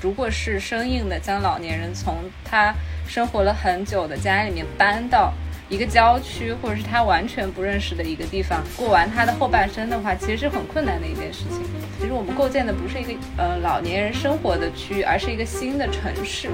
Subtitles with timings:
[0.00, 2.72] 如果是生硬的将老年人从他
[3.06, 5.32] 生活了很久的家里面搬到
[5.68, 11.62] 一个郊区，或者是他完全不认识的一个地方过完他的后半生的话，其实是很困难的一件事情。
[11.98, 16.48] 其实我们构建的不是一个呃老年人生活的区域，而是一个新的城市。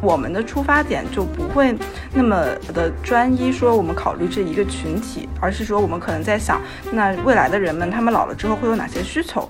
[0.00, 1.74] 我们的出发点就不会
[2.12, 6.60] 那么的专一，说我们考虑这一个群体，而是说我们可能在想，
[6.92, 9.48] 那未来的人们他们老了之后会有哪些需求。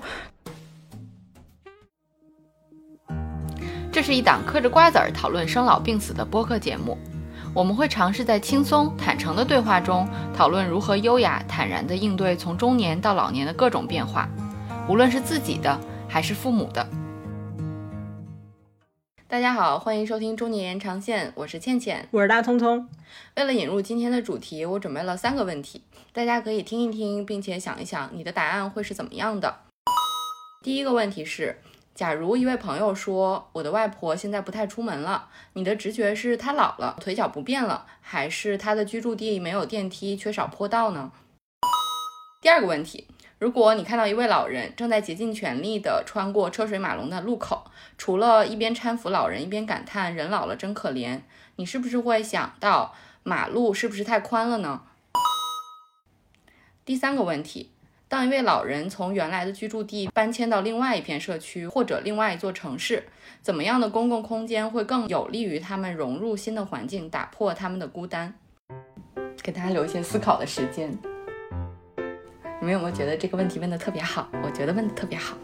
[4.05, 6.95] 是一档嗑着瓜子儿讨论生老病死的播客节目，
[7.55, 14.29] 我们会尝试在轻松坦诚的对话中讨论如何优雅坦然地应对从中年到老年的各种变化，
[14.87, 16.87] 无论是自己的还是父母的。
[19.27, 22.87] 大家好，欢迎收听中年延长线，我是倩倩，我是大聪聪。
[23.35, 25.81] 为了引入今天的主题，我准备了三个问题，
[26.13, 29.61] 大家可以听一听，并且想一想你的答案会是怎么样的。
[30.61, 31.59] 第一个问题是，
[31.95, 41.13] 假如一位朋友说我的外婆现在不太出门了，你的直觉是她老了，腿脚不便了，还是她的居住地没有电梯，缺少坡道呢？
[42.41, 43.07] 第二个问题。
[43.39, 51.21] 如果你看到一位老人正在竭尽全力地穿过车水马龙的路口，除了一边搀扶老人一边感叹“人老了真可怜”，
[51.55, 52.93] 你是不是会想到
[53.23, 54.81] 马路是不是太宽了呢？
[56.83, 57.71] 第三个问题，
[58.15, 63.03] 当一位老人从原来的居住地搬迁到另外一片社区或者另外一座城市，
[63.41, 68.33] 怎么样的公共空间会更有利于他们融入新的环境，打破他们的孤单？
[69.43, 70.97] 给大家留一些思考的时间。
[72.61, 74.29] 你们有没有觉得这个问题问的特别好？
[74.41, 75.35] 我觉得问的特别好。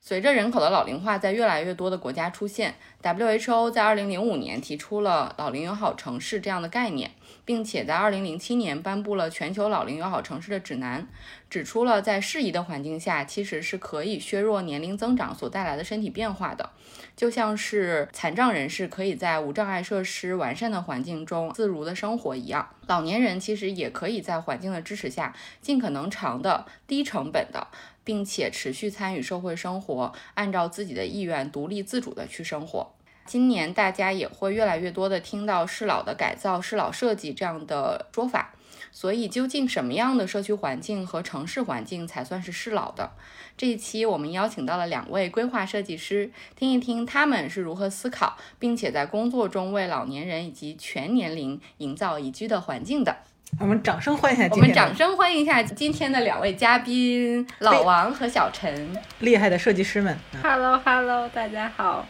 [0.00, 7.10] 随着人口的老龄化在越来越多的国家出现，WHO 在2005年提出了“老龄友好城市”这样的概念，
[7.46, 11.06] 并且在2007年颁布了全球老龄友好城市的指南，
[11.48, 16.68] 指出了在适宜的环境下，其实是可以削弱年龄增长所带来的身体变化的。
[17.16, 27.68] 就像是残障人士可以在无障碍设施完善的环境中自如的生活一样，老年人其实也可以在环境的支持下，尽可能长的、低成本的，
[28.02, 32.95] 并且持续参与社会生活，按照自己的意愿独立自主的去生活。
[33.26, 38.52] 今年大家也会越来越多的听到适老的改造、适老设计这样的说法。
[38.92, 43.10] 所以，究竟什么样的社区环境和城市环境才算是适老的？
[43.54, 53.14] 这一期我们邀请到了两位规划设计师，听一听他们是如何思考，并且在工作中为老年人以及全年龄营造宜居的环境的。
[53.60, 60.16] 我们掌声欢迎一下，我们掌声欢迎一下今天的两位嘉宾，老王和小陈，厉害的设计师们。
[60.42, 62.06] Hello，Hello，大家好。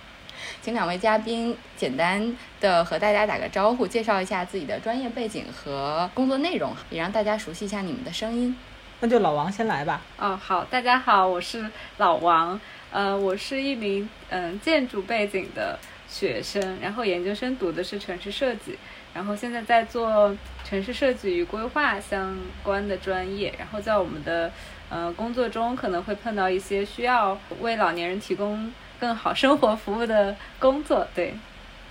[0.67, 8.53] 请两位嘉宾简单的和大家打个招呼，介绍一下自己的专业背景和工作内容，也让大家熟悉一下你们的声音。
[8.99, 10.03] 那就老王先来吧。
[10.19, 12.61] 哦，好，大家好，我是老王，
[12.91, 15.79] 呃，我是一名嗯建筑背景的
[16.09, 18.77] 学生，然后研究生读的是城市设计，
[19.15, 24.51] 然后现在在做城市设计与规划相关的专业，然后在我们的
[24.89, 28.73] 呃工作中可能会碰到一些需要为老年人提供。
[28.99, 31.35] 更好生活服务的工作，对。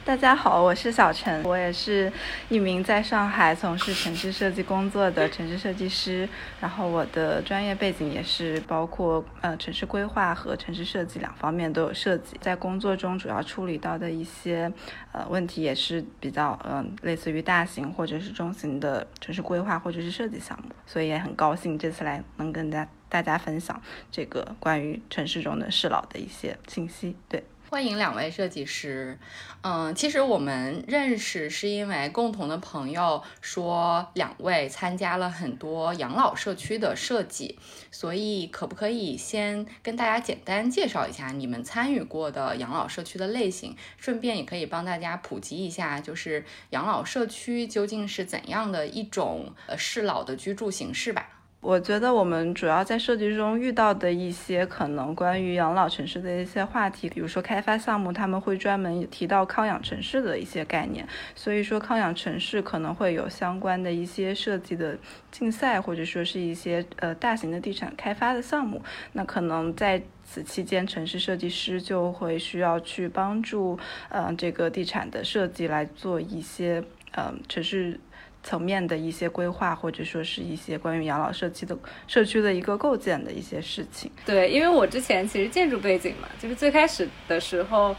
[0.03, 2.13] 大家好，我是小陈，我也是
[2.49, 6.29] 一名在上海从事城市设计工作的城市设计师。
[6.61, 12.37] 然后我的专业背景也是包括呃城市规划和城市设计两方面都有涉及。
[12.39, 14.71] 在工作中主要处理到的一些
[15.11, 20.69] 呃问题也是比较嗯类似于大型或者是中型的城市规划或者是设计项目。
[20.85, 23.81] 所以也很高兴这次来能跟大大家分享
[24.11, 27.15] 这个关于城市中的适老的一些信息。
[27.29, 27.43] 对。
[27.67, 29.17] 欢迎两位设计师，
[29.61, 37.57] 嗯，其实我们认识是因为共同的朋友说两位参加了很多养老社区的设计，
[37.91, 51.34] 所以可不可以先跟大家简单介绍一下你们参与过的养老社区的类型，顺便也可以帮大家普及一下，就是养老社区究竟是怎样的一种呃适老的居住形式吧。
[51.65, 64.95] 我觉得我们主要在设计中遇到的一些可能关于养老城市的一些话题，比如说开发项目，他们会专门提到康养城市的一些概念，所以说康养城市可能会有相关的一些设计的
[65.31, 68.83] 竞赛，或者说是一些呃大型的地产开发的项目。
[69.13, 73.79] 那可能在此期间，城市设计师就会需要去帮助
[74.09, 77.99] 呃这个地产的设计来做一些呃城市。
[78.45, 81.75] 层面的一些规划，或者说是一些关于养老社区的
[82.07, 84.11] 社区的一个构建的一些事情。
[84.23, 87.95] 对，因为我之前其实建筑背景嘛，就是最开始的时候，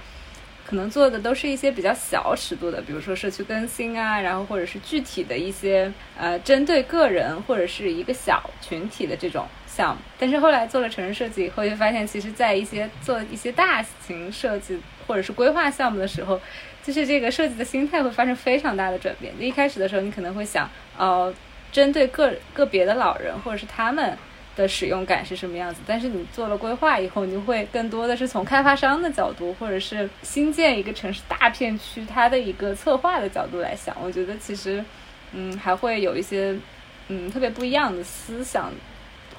[0.65, 10.01] 可能做的都是一些比较小尺度的，比如说社区更新啊，然后或者是具体的一些呃针对个人或者是一个小群体的这种项目。
[10.17, 14.79] 但是后来做了城市设计以后，就发现其实在一些做一些大型设计
[15.09, 16.41] 或者是规划项目的时候，
[16.87, 19.35] 就是这个设计的心态会发生非常大的转变。
[19.41, 21.35] 一开始的时候，你可能会想，呃，
[21.73, 24.17] 针对个个别的老人或者是他们。
[24.57, 25.83] 的使用感是什么样子？
[25.87, 33.95] 但是你做了规划以后，你会更多的是从开发商的角度，或者是新建一个城市大片区它的一个策划的角度来想。
[34.03, 34.83] 我觉得其实，
[35.33, 36.57] 嗯，还会有一些
[37.09, 38.73] 嗯特别不一样的思想，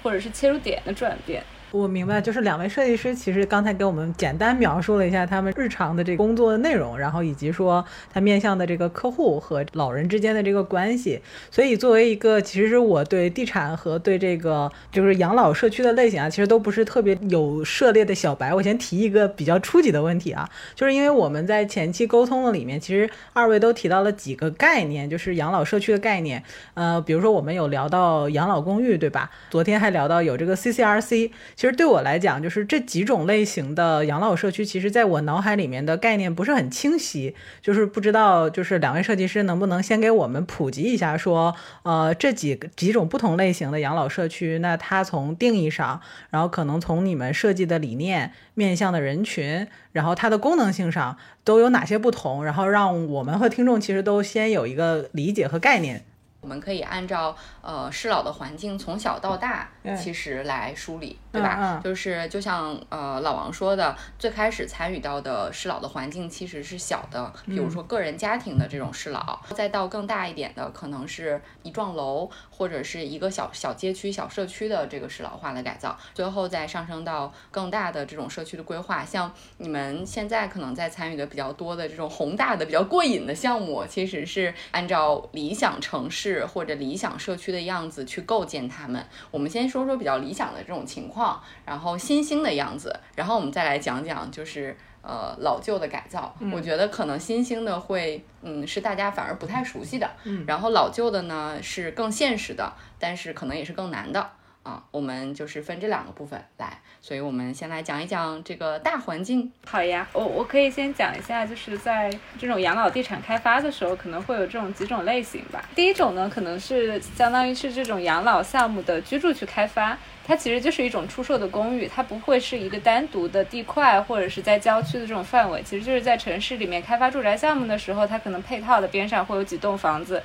[0.03, 1.43] 或者是切入点的转变。
[1.71, 11.21] 我明白，就是两位设计师其实刚才给我们简单描述了一下他们日常的这个工作的内容，然后以及说他面向的这个客户和老人之间的这个关系。
[11.51, 26.41] 所以作为一个，其实我对地产和对这个就是养老社区的类型啊，其实都不是特别有涉猎的小白，我先提一个比较初级的问题啊，就是因为我们在前期沟通的里面，其实二位都提到了几个概念，就是养老社区的概念。
[26.75, 29.29] 呃，比如说我们有聊到养老公寓，对吧？
[29.49, 31.29] 昨天还聊到有这个 CCRC。
[31.57, 45.99] 其实对我来讲，就是这几种类型的养老社区，其实在我脑海里面的概念不是很清晰，就是不知道，就是两位设计师能不能先给我们普及一下，说，呃，这几几种不同类型的养老社区，那它从定义上，
[46.29, 56.05] 然后可能从你们设计的理念、面向的人群，然后它的功能性上都有哪些不同，然后让我们和听众其实都先有一个理解和概念。
[56.39, 59.67] 我们可以按照呃适老的环境从小到大，
[59.97, 61.81] 其实来梳理，对吧？
[61.83, 79.05] 就是就像呃老王说的，最开始参与到的适老的环境其实是小的，比如说个人家庭的这种适老，再到更大一点的，可能是一幢楼或者是一个小小街区、小社区的这个适老化的改造，最后再上升到更大的这种社区的规划。
[79.05, 86.45] 像你们现在可能在参与的比较多的这种宏大的、比较过瘾的项目，其实是按照理想城市。
[86.47, 89.05] 或者理想社区的样子去构建它们。
[89.31, 91.26] 我们先说说比较理想的这种情况，
[91.65, 96.35] 然后新兴的样子，然后我们再来讲讲就是呃老旧的改造。
[96.51, 100.09] 我觉得可能新兴的会嗯是大家反而不太熟悉的，
[100.45, 104.29] 然后老旧的呢是更现实的，但是可能也是更难的
[104.67, 104.83] 啊。
[104.91, 106.79] 我们就是分这两个部分来。
[106.99, 109.51] 所以我们先来讲一讲这个大环境。
[109.65, 115.63] 好呀，我我可以先讲一下，就是在这种养老地产开发的时候，可能会有这种几种类型吧。
[115.73, 130.21] 第一种呢，可能是相当于是这种养老项目的居住区开发，它其实就是一种出售的公寓，它不会是一个单独的地块或者是在郊区的这种范围，其实就是在城市里面开发住宅项目的时候，它可能配套的边上会有几栋房子，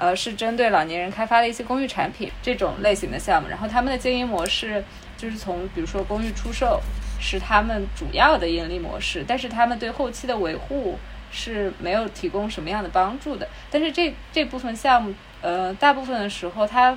[0.00, 4.82] 呃，是针对老年人开发的一些公寓产品这种类型的项目，然后他们的经营模式。
[5.20, 6.80] 就是从比如说公寓出售
[7.20, 10.98] 是他们主要的盈利模式，但是他们对后期的维护
[11.30, 13.46] 是没有提供什么样的帮助的。
[13.70, 15.12] 但是这这部分项目，
[15.42, 16.96] 呃，大部分的时候，他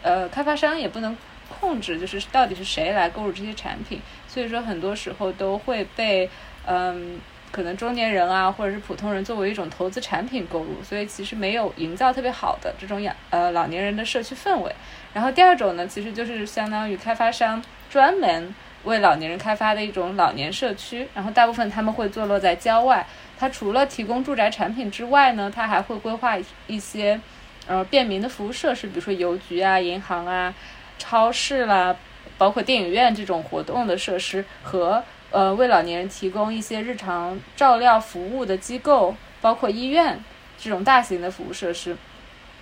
[0.00, 1.16] 呃开发商也不能
[1.48, 6.30] 控制，就是到底是谁来购入这些产品，所以说很多时候都会被
[6.66, 7.18] 嗯
[7.56, 14.70] 可能中年人啊或者是普通人作为一种投资产品购入，所以其实没有营造特别好的这种养呃老年人的社区氛围。
[15.14, 18.54] 然后第二种呢，其实就是相当于开发商专门
[18.84, 21.08] 为老年人开发的一种老年社区。
[21.14, 23.06] 然后大部分他们会坐落在郊外。
[23.38, 26.36] 它除了提供住宅产品之外呢，它还会规划
[26.66, 27.18] 一些
[27.66, 30.54] 呃便民的服务设施，比如说邮局啊、银行啊、
[30.98, 31.96] 超市啦，
[32.36, 40.22] 包括电影院这种活动的设施和呃为老年人提供一些日常照料服务的机构，包括医院
[40.58, 41.96] 这种大型的服务设施。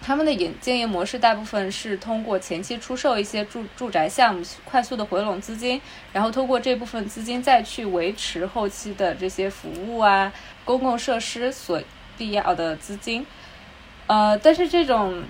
[0.00, 5.80] 他们的营经营模式大部分是通过前期出售一些住住宅项目，快速的回笼资金，
[6.12, 10.30] 然后通过这部分资金再去维持后期的这些服务啊、
[10.62, 11.82] 公共设施所
[12.18, 13.26] 必要的资金。
[14.06, 15.22] 呃，但是这种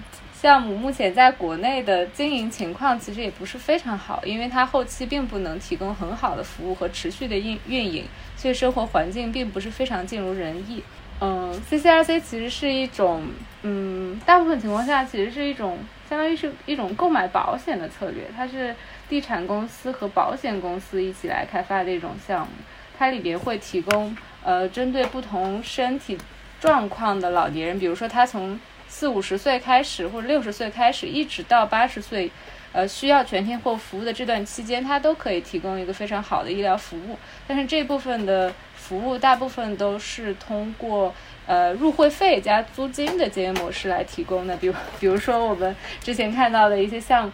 [0.45, 8.05] 项目目前在国内的经营情况其实也不是非常好，因为它后期并不能提供很好的服务和持续的运运营，
[8.37, 10.85] 所以生活环境并不是非常尽如人意。
[11.23, 13.23] 嗯，CCRC 其实是一种，
[13.63, 15.79] 嗯，大部分情况下其实是一种，
[16.11, 18.25] 相当于是一种购买保险的策略。
[18.37, 18.77] 它是
[19.09, 22.53] 地产公司和保险公司一起来开发的一种项目。
[22.99, 26.19] 它里边会提供，呃，针对不同身体
[26.61, 28.61] 状况的老年人，比如说他从
[28.95, 32.31] 四五十岁开始，或者六十岁开始，一直到八十岁，
[32.73, 37.19] 呃，需要全天候服务的这段期间，它都可以提供一个非常好的医疗服务。
[37.49, 38.53] 但是这部分的。
[38.85, 41.15] 服务大部分都是通过
[41.47, 47.33] 呃入会费加租金的经营模式来提供的，比如比如说我们之前看到的一些项目，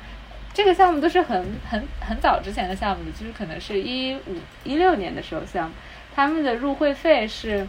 [0.54, 5.74] 这个项目都是很很很早之前的项目就是可能是一五一六年的时候项目，
[6.14, 7.66] 他们的入会费是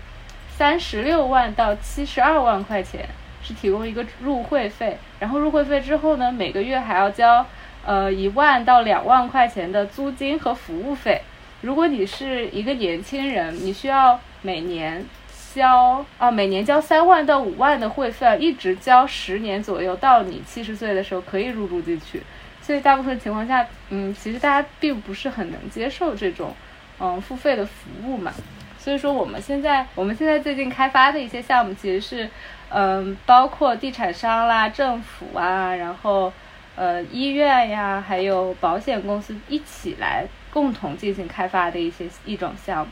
[0.55, 3.10] 三十六万到七十二万块钱，
[3.43, 7.45] 是提供一个入会费，然后入会费之后呢，每个月还要交
[7.86, 11.21] 呃一万到两万块钱的租金和服务费。
[11.62, 15.05] 如果你是一个年轻人，你需要每年
[15.53, 22.24] 交啊，每年交三万到五万的会费，一直交十年左右，到你七十岁的时候可以入住进去。
[22.62, 26.53] 所以大部分情况下，嗯，其实大家并不是很能接受这种
[27.00, 28.31] 嗯付费的服务嘛。
[28.77, 32.29] 所以说，我们现在我们现在最近开发的一些项目，其实是
[32.73, 36.31] 嗯，包括地产商啦、政府啊，然后
[36.75, 40.25] 呃医院呀，还有保险公司一起来。
[40.53, 42.91] 共同进行开发的一些一种项目，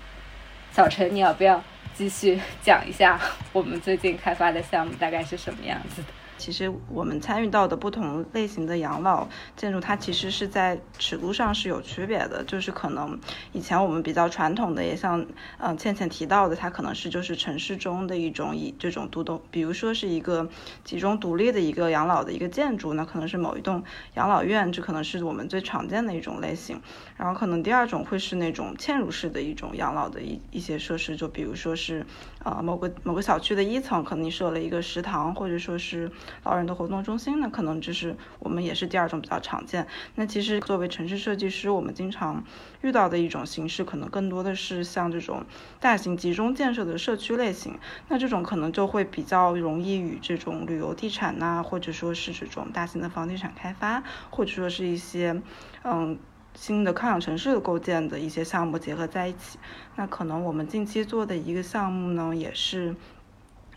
[0.71, 1.61] 小陈，你要不要
[1.93, 3.19] 继续讲一下
[3.51, 6.07] 我们最近开发的项目大概是什么样子的？
[6.39, 12.43] 其实我们参与到的不同类型的养老建筑，它其实是在尺度上是有区别的。
[12.45, 13.19] 就是可能
[13.51, 15.23] 以前我们比较传统的，也像
[15.57, 20.49] 嗯倩倩提到的，它可能是就是城市中的一种以这种独栋，比如说是一个
[20.85, 23.83] 集中独立的一个养老的一个建筑，那可能是某一栋
[24.15, 26.81] 养老院，这可能是我们最常见的一种类型。
[27.17, 32.05] 然后可能第二种会是那种嵌入式的一种养老的一一些设施，就比如说是
[32.43, 36.11] 呃某个某个小区的一层，可能你设了一个食堂，或者说是。
[36.43, 39.87] 老人的活动中心呢，可能就是我们也是第二种比较常见。
[40.15, 42.43] 那其实作为城市设计师，我们经常
[42.81, 45.45] 遇到的一种形式，可能更多的是像这种
[45.79, 47.77] 大型集中建设的社区类型。
[48.07, 55.41] 那这种可能就会比较容易与这种旅游地产呐，或者说是这种大型的房地产开发，或者说是一些
[55.83, 56.17] 嗯
[56.59, 59.57] 新的康养城市的构建的一些项目结合在一起。
[59.95, 62.93] 那可能我们近期做的一个项目呢，也是。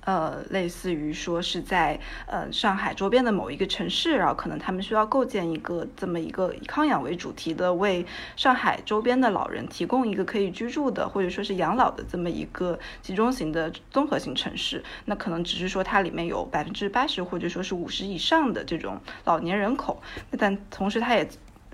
[0.05, 14.83] 呃，类似于说是在呃上海周边的某一个城市，然后可能他们需要构建一个这么一个以康养为主题的，为上海周边的老人提供一个可以居住的或者说是养老的这么一个集中型的综合性城市。
[15.05, 20.03] 那可能只是说它里面有百分之八十或者说是五十以上的这种老年人口，
[20.37, 21.29] 但同时它也。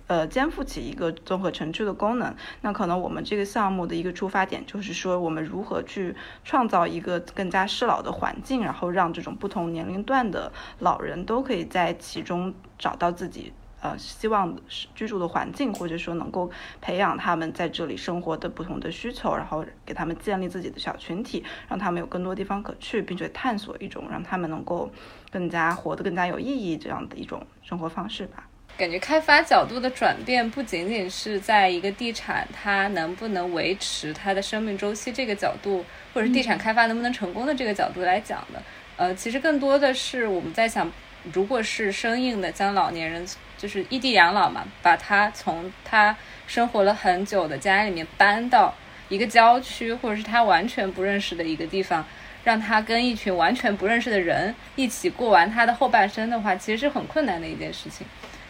[0.09, 2.35] 呃，肩负起一个综合城区的功能。
[2.62, 10.50] 那可能我们这个项目的一个出发点就是说，我们如何去创造一个更加适老的环境，然后让这种不同年龄段的
[10.81, 14.57] 老人都可以在其中找到自己呃希望
[14.95, 16.50] 居住的环境，或者说能够
[16.81, 24.91] 培养他们在这里生活的不同的需求，然后给他们建立自己的小群体，让他们有更多地方可去，并且探索一种让他们能够
[25.31, 28.48] 更加活得更加有意义这样的一种生活方式吧。
[28.78, 38.62] 感觉开发角度的转变不仅仅是在一个地产它能不能维持它的生命周期这个角度，或者是地产开发能不能成功的这个角度来讲的。
[38.97, 40.88] 呃，其实更多的是我们在想，
[41.32, 46.16] 如果是生硬的将老年人就是异地养老嘛，把他从他
[46.47, 48.73] 生活了很久的家里面搬到
[49.08, 52.06] 一个郊区，或者是他完全不认识的一个地方，
[52.44, 58.06] 让他跟一群完全不认识的人一起过完他的后半生的话，其实是很困难的一件事情。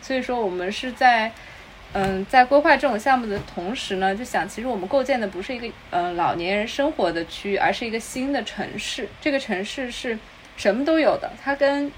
[0.08, 1.30] 所以说，我们是在，
[1.92, 9.06] 嗯，在规划这种项目的同时呢，就想，其实我们构建的不是一个，嗯，老年人生活的区域，而是一个新的城市。
[9.20, 10.18] 这个城市是
[10.56, 11.92] 什么都有的，它跟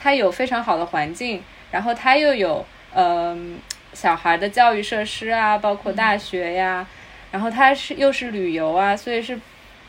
[0.00, 3.58] 它有非常好的环境，然后它又有，嗯，
[3.92, 6.86] 小孩的教育设施啊，包括大学呀，
[7.32, 9.36] 然后它是又是旅游啊，所以是，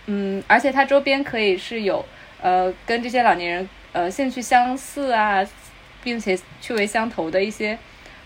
[0.08, 2.04] 嗯，而且它周边可以是有，
[2.42, 5.46] 呃，跟这些老年人，呃，兴趣相似啊。
[6.04, 7.78] 并且趣味相投的一些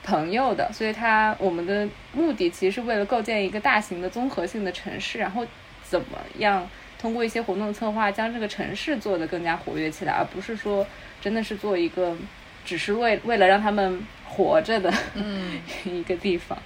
[0.03, 5.45] 朋友的，所以它我们的目的其实是为了构建一个大型的综合性的城市，然后
[5.83, 10.85] 怎么样通过一些活动策划将这个城市做得更加活跃起来，而不是说
[11.21, 12.15] 真的是做一个
[12.65, 14.93] 只是为为了让他们活着的
[15.85, 16.57] 一个地方。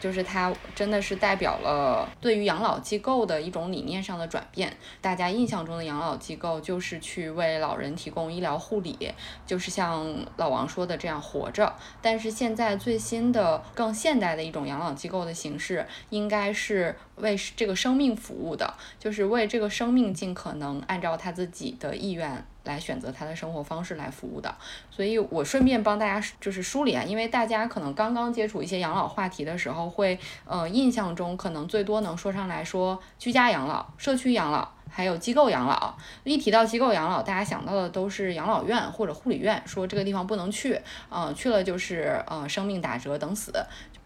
[0.00, 4.76] 就是它真的是代表了对于养老机构的一种理念上的转变。
[5.00, 9.12] 大家印象中的养老机构就是去为老人提供医疗护理，
[9.46, 11.74] 就是像老王说的这样活着。
[12.00, 22.44] 但是现在最新的、更现代的一种养老机构的形式，应该是为这个生命服务的，就是为这个生命尽可能按照他自己的意愿。
[22.64, 24.54] 来选择他的生活方式来服务的，
[24.90, 35.94] 所以我顺便帮大家就是梳理啊，因为大家可能刚刚接触一些养老话题的时候，会呃印象中可能最多能说上来说居家养老、社区养老，还有机构养老。
[36.24, 40.80] 一提到机构养老，大家想到的都是养老院或者护理院，说这个地方不能去，
[41.10, 43.52] 嗯，去了就是呃生命打折等死，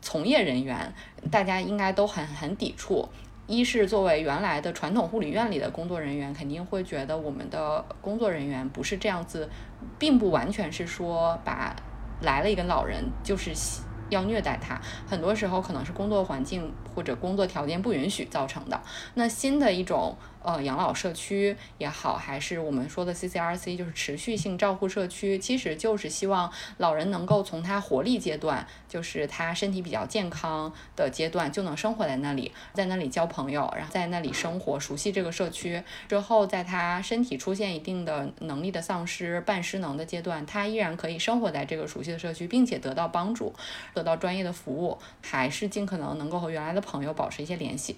[0.03, 0.93] 从业人员
[1.31, 3.09] 大家应该都很很抵触。
[3.49, 9.49] 一是作为原来的传统护理院里的工作人员，肯定会觉得我们的工作人员不是这样子，
[9.99, 11.75] 并不完全是说把
[12.21, 13.53] 来了一个老人就是
[14.11, 18.79] 要虐待他，很多时候可能是工作环境或者工作条件不允许造成的。
[19.15, 43.55] 那新的一种呃养老社区也好，还是我们说的 CCRC，就是持续性照护社区，其实就是希望老人能够从他活力阶段，就是他身体比较健康的阶段，就能生活在那里，在那里交朋友，然后在那里生活，熟悉这个社区之后，在他身体出现一定的能力的丧失、半失能的阶段，他依然可以生活在这个熟悉的社区，并且得到帮助，
[43.95, 47.97] 得到专业的服务，还是尽可能能够和原来的朋友保持一些联系。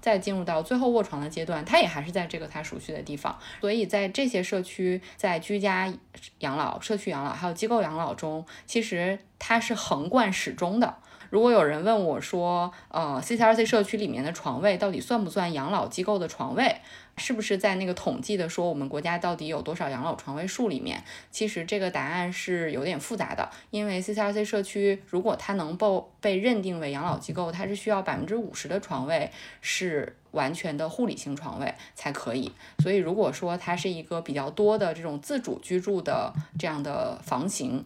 [0.00, 5.92] 再进入到最后卧床的阶段，他也还是在这个他熟悉的地方，所以在这些社区，在居家
[6.38, 10.96] 养老、社区养老还有机构养老中，其实它是横贯始终的。
[11.30, 16.80] 如果有人问我说，呃，CCRC 社区里面的床位到底算不算养老机构的床位？
[17.20, 21.04] 是不是在那个统计的说我们国家到底有多少养老床位数里面？
[21.30, 32.50] 其实这个答案是有点复杂的，因为 CCRC 社区如果它能够被认定为养老机构，它是需要百分之五十的床位是完全的护理型床位才可以。
[32.78, 37.84] 所以如果说它是一个比较多的这种自主居住的这样的房型，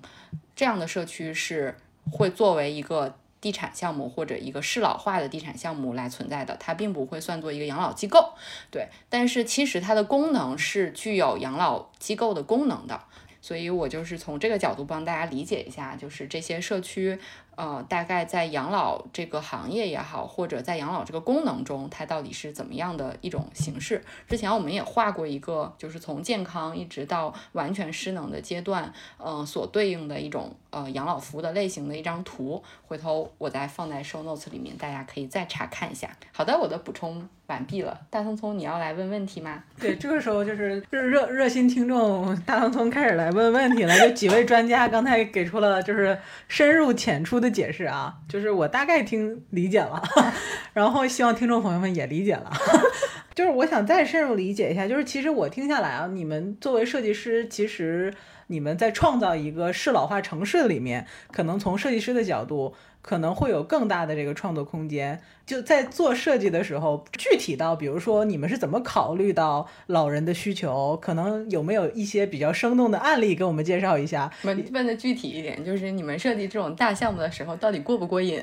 [0.55, 1.77] 这样的社区是
[2.11, 3.17] 会作为一个。
[3.45, 8.33] 地产项目或者一个适老化的地产项目来存在的，它并不会算作一个养老机构，
[8.71, 8.89] 对。
[9.11, 12.99] 但是其实它的功能是具有养老机构的功能的，
[13.43, 17.19] 所以我就是从这个角度帮大家理解一下，就是这些社区。
[17.57, 24.03] 呃，大概在养老这个行业也好，或者在养老这个功能中，它到底是怎么样的一种形式？
[24.29, 28.93] 之前我们也画过一个，就是从健康一直到完全失能的阶段，
[29.25, 32.63] 嗯，所对应的一种呃养老服务的类型的一张图。
[32.87, 36.11] 回头我再放在 show notes 里面，大家可以再查看一下。
[36.33, 38.01] 好的，我的补充完毕了。
[38.11, 39.63] 大聪聪，你要来问问题吗？
[39.81, 43.97] 对，这个时候就是热热热心听众大聪聪开始来问问题了。
[43.99, 46.19] 有几位专家刚才给出了就是
[46.49, 47.44] 深入浅出。
[47.45, 50.03] 的解释啊，就是我大概听理解了，
[50.73, 52.51] 然后希望听众朋友们也理解了。
[53.35, 58.15] 就是我想再深入理解一下，就是其实我听下来啊，你们作为设计师，其实
[58.47, 62.75] 你们在创造一个适老化城市里面，可能从设计师的角度。
[63.05, 65.21] 可能会有更大的这个创作空间。
[65.45, 70.97] 就在做设计的时候，具体到比如说你们是怎么考虑到老人的需求？
[70.97, 74.33] 可能有没有一些比较生动的案例给我们介绍一下？
[74.45, 78.41] 问问的具体一点，就是你们设计这种大项目的时候，到底过不过瘾？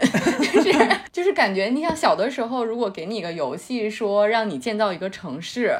[0.53, 5.75] 就是就是感觉，你想小的时候，如果给你一个游戏，说让你建造一个城市。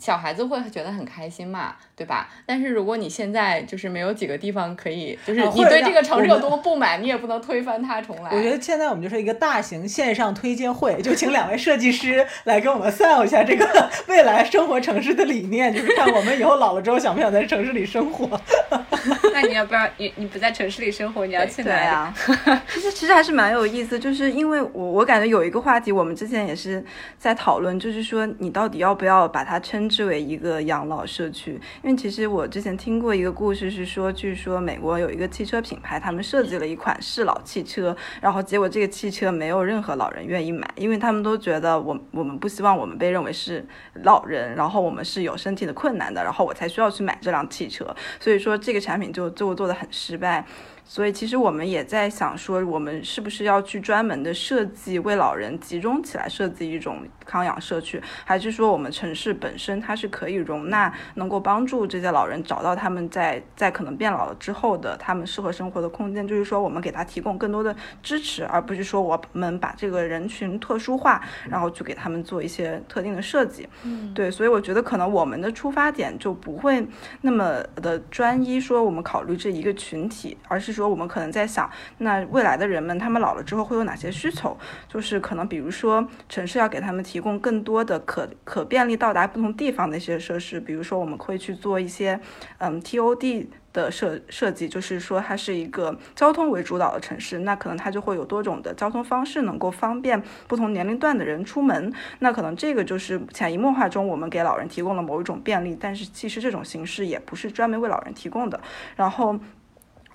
[0.00, 2.26] 小孩子会觉得很开心嘛，对吧？
[2.46, 8.30] 但是如果你现在就是没有几个地方可以，就是你对这个城市有多么不满，你也不能推翻它重来。
[8.32, 13.66] 我觉得现在我们就是一个大型线上推介会，就请两位设计师来给我们 sell 一下这个
[14.08, 18.40] 未来生活城市的理念，就是看我们以后老了之后想不想在城市里生活。
[19.34, 22.14] 那你要不要你你不在城市里生活，你要去哪呀？
[22.72, 26.82] 其实其实还是蛮有意思，就是因为我我感觉有一个话题，我们之前也是
[27.18, 29.89] 在讨论，就是说你到底要不要把它称。
[29.90, 43.66] 之为一个养老社区，因为其实我之前听过一个故事，是说，据说美国有一个汽车品牌，他们设计了一款适老汽车，然后结果这个汽车没有任何老人愿意买，因为他们都觉得我我们不希望我们被认为是
[44.04, 47.84] 老人，然后我们是有身体的困难的，然后我才需要去买这辆汽车，
[48.20, 50.46] 所以说这个产品就就做的很失败。
[50.84, 66.26] 所以其实我们也在想说，我们是不是要去专门的设计为老人集中起来设计一种康养社区，还是说我们城市本身它是可以容纳，能够帮助这些老人找到他们在在可能变老了之后的他们适合生活的空间？
[66.26, 73.68] 就是说我们给他提供更多的支持，而不是说我们把这个人群特殊化，然后去给他们做一些特定的设计。
[73.84, 76.84] 嗯，对，所以我觉得可能我们的出发点就不会
[77.20, 80.79] 那么的专一，说我们考虑这一个群体，而是说。
[80.80, 84.56] 说我们可能在想，那未来的人们他们老了之后会有哪些需求？
[84.88, 92.18] 就是可能比如说城市要给他们提供更多的可可便利到达不同地方的一些设施，比如说我们会去做一些
[92.56, 101.92] 嗯 TOD 的设设计，就是说它是一个交通为主导的城市，那可能它就会有多种的交通方式能够方便不同年龄段的人出门。
[102.20, 108.58] 那可能这个就是潜移默化中我们给老人提供了某一种便利，但是其实这种形式也不是专门为老人提供的。
[108.96, 109.38] 然后。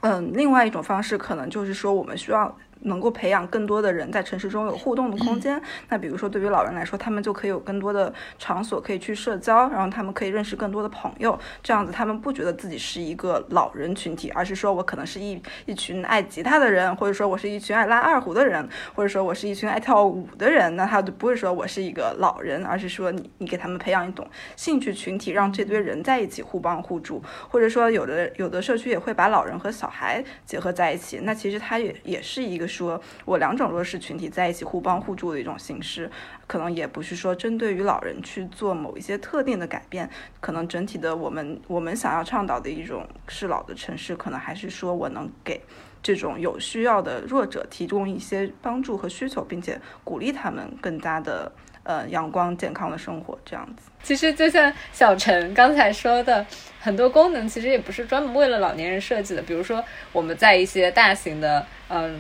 [0.08, 2.56] 嗯，另外一种方式可能就是说，我们需要。
[2.86, 5.62] 能够培养更多的人在城市中有互动的空间。
[5.90, 11.38] 那比如说，对于老人来说，他们就可以有更多的场所可以去社交，然后他们可以认识更多的朋友。
[11.64, 20.76] 这样子，他们不觉得自己是一个老人群体，而是说我可能是一一群爱吉他的人，或者说我是一群爱拉二胡的人，或者说我是一群爱跳舞的人。
[20.76, 27.24] 那他就不会说我是一个老人，而是说你你给他们培养一种兴趣群体，让这堆人在一起互帮互助。
[27.50, 31.22] 或者说，有的有的社区也会把老人和小孩结合在一起。
[31.24, 32.68] 那其实它也也是一个。
[32.76, 36.10] 说我两种弱势群体在一起互帮互助的一种形式，
[36.48, 40.10] 可能也不是说针对于老人去做某一些特定的改变，
[40.42, 45.62] 可能整体的我们我们想要倡导的一种适老的城市，可能还是说我能给
[46.04, 51.52] 这种有需要的弱者提供一些帮助和需求，并且鼓励他们更加的。
[51.88, 53.92] 呃，阳光健康的生活这样子。
[54.02, 56.44] 其实就像小陈刚才说的，
[56.80, 59.42] 很多功能其实也不是专门为了老年人设计的。
[59.44, 62.20] 比如说，我们在一些大型的嗯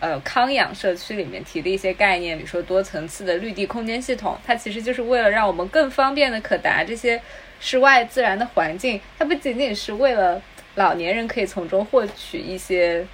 [0.00, 7.20] 呃康养社区里面提的一些概念，比如说多层次的绿地空间系统，它其实就是为了让我们更方便的可达这些
[7.60, 9.00] 室外自然的环境。
[9.18, 10.40] 它不仅仅是为了
[10.74, 13.06] 老年人可以从中获取一些。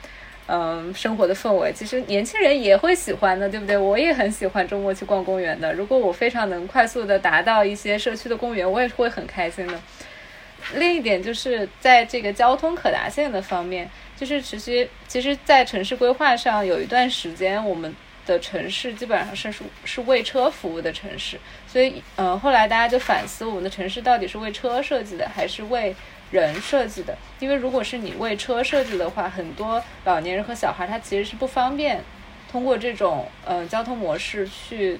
[0.47, 3.79] 嗯，生活的氛围其实年轻人也会喜欢的，对不对？
[3.79, 5.73] 我也很喜欢周末去逛公园的。
[5.73, 9.81] 如果我非常能快速的达到一些社区的公园，我也会很开心的。
[10.75, 13.88] 另一点就是在这个交通可达性的方面，
[14.24, 25.94] 就是其实其实，在城市规划上有一段时间，我们的城市基本上是是是为车服务的城市，所以嗯，后来大家就反思，我们的城市到底是为车设计的，还是为
[26.30, 32.00] 人设计的，因为如果是你为车设计的话，很多老年人和小孩他其实是不方便
[32.50, 34.98] 通过这种呃交通模式去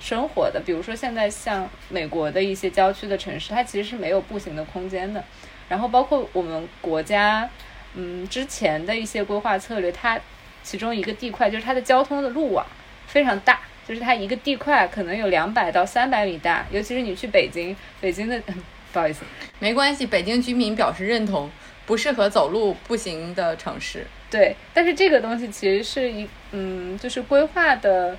[0.00, 0.58] 生活的。
[0.64, 5.22] 比如说现在像美国的一些郊区的城市，它其实是没有步行的空间的。
[5.68, 7.48] 然后包括我们国家
[7.94, 10.20] 嗯之前的一些规划策略，它
[10.62, 12.66] 其中一个地块就是它的交通的路网
[13.06, 18.40] 非常大，就是它一个地块可能有两百到三百米大，尤其是你去北京，北京的。
[18.94, 19.24] 不好意思，
[19.58, 20.06] 没关系。
[20.06, 21.50] 北京居民表示认同，
[21.84, 24.06] 不适合走路步行的城市。
[24.30, 28.16] 对，但是这个东西其实是一嗯，就是规划的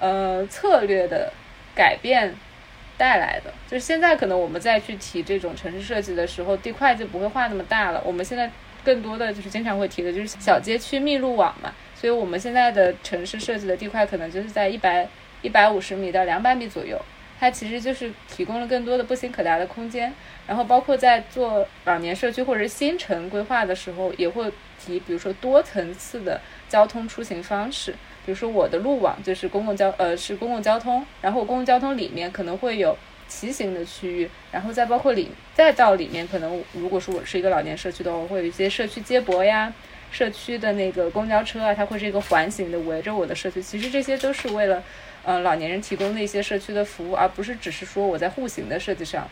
[0.00, 1.32] 呃策略的
[1.76, 2.34] 改变
[2.98, 3.54] 带来的。
[3.68, 8.02] 就是现在可能我们再去提这种城市设计的时候，地块就不会画那么大了。
[8.04, 8.50] 我们现在
[8.84, 11.72] 更多的就是经常会提的就是小街区密路网嘛。
[11.94, 15.06] 所以我们现在的城市设计的地块可能就是在一百
[15.42, 17.00] 一百五十米到两百米左右。
[17.38, 20.12] 它其实就是提供了更多的步行可达的空间，
[20.46, 26.38] 然后包括在做老年社区或者是新城规划的时候，也会提，比如说多层次的
[26.68, 27.92] 交通出行方式，
[28.26, 32.94] 比如说我的路网就是公共交呃是公共交通，然后公共交通里面可能会有
[33.30, 39.72] 骑行的区域，然后再包括里再到里面可能如果说我是一个老年社区的话，我会有一些社区接驳呀，
[40.10, 44.82] 社区的那个公交车啊，它会是一个环形的围着我的社区，其实这些都是为了。
[45.22, 49.28] 呃，老年人提供的一些社区的服务，而不是只是说我在户型的设计上，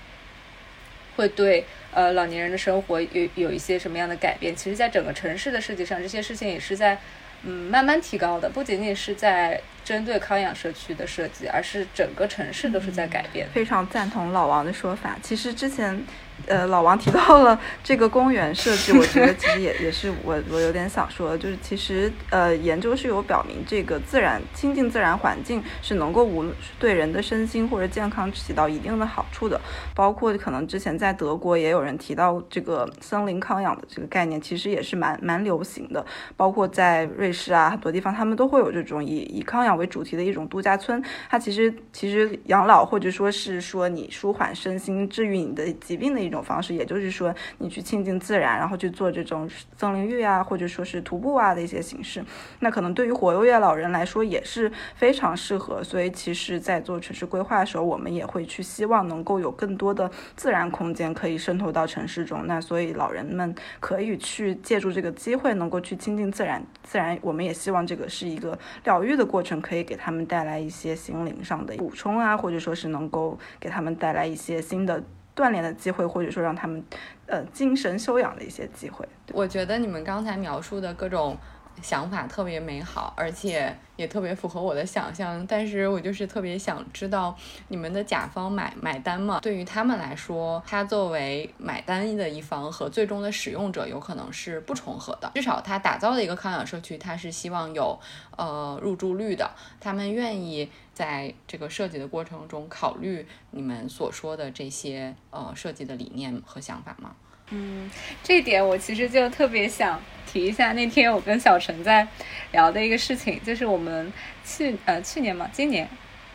[1.16, 4.54] 会对呃老年人的生活有有一些什么样的改变。
[4.54, 6.98] 其实，在整个城市的设计上，这些事情也是在
[7.42, 13.48] 嗯慢慢提高的，不仅仅是在针对康养社区的设计，而是整个城市都是在改变。
[13.52, 15.16] 非常赞同老王的说法。
[15.22, 16.02] 其实之前。
[16.46, 29.60] 呃，老王提到了这个公园设计，我觉得其实也也是我我有点想说，就是其实呃，研究是有表明，这个自然亲近自然环境是能够无论对人的身心或者健康起到一定的好处的。
[29.94, 36.04] 包括可能之前在德国也有人提到这个森林康养的这个概念，其实也是蛮蛮流行的。
[36.36, 41.02] 包括在瑞士啊很多地方，他们都会有这种以以康养为主题的一种度假村。
[41.28, 46.38] 它其实其实养老或者说是说你舒缓身心、治愈你的疾病的一一种。
[46.48, 52.24] 方式，也就是说，你去亲近自然，然后去做这种森林浴啊，或者说是徒步啊的一些形式，
[52.60, 55.82] 那可能对于活跃老人来说也是非常适合。
[55.82, 62.46] 所以，其实，在做城市规划的时候，我们也会去希望能够有更多的自然空间可以渗透到城市中。
[62.46, 66.64] 那所以，老人们可以去借助这个机会，能够去亲近自然。
[66.84, 75.02] 自然，我们也希望这个是一个疗愈的过程，可以给他们带来一些心灵上的补充啊，或者说是能够给他们带来一些新的。
[75.38, 76.82] 锻炼的机会，或者说让他们，
[77.26, 79.08] 呃，精神修养的一些机会。
[79.32, 81.38] 我觉得你们刚才描述的各种。
[81.82, 85.46] 想法特别美好，而且也特别符合我的想象。
[85.46, 87.36] 但是我就是特别想知道，
[87.68, 89.40] 你们的甲方买买单吗？
[89.40, 95.30] 对于他们来说，他作为买单的一方和最终的使用者有可能是不重合的。
[95.34, 97.98] 至少他打造的一个康养社区，他是希望有
[98.36, 99.50] 呃入住率的。
[99.80, 107.14] 他们愿意在这个设计的过程中考虑你们所说的这些呃设计的理念和想法吗？
[107.50, 107.90] 嗯，
[108.22, 110.72] 这点我其实就特别想提一下。
[110.72, 112.06] 那天我跟小陈在
[112.52, 114.12] 聊的一个事情，就是我们
[114.44, 115.88] 去呃去年嘛，今年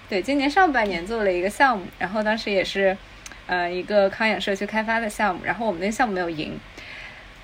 [0.10, 2.98] 对今年上半年做了一个项目，然后当时也是
[3.46, 6.60] 呃一个康养社区开发的项目，然后我们那个项目没有赢。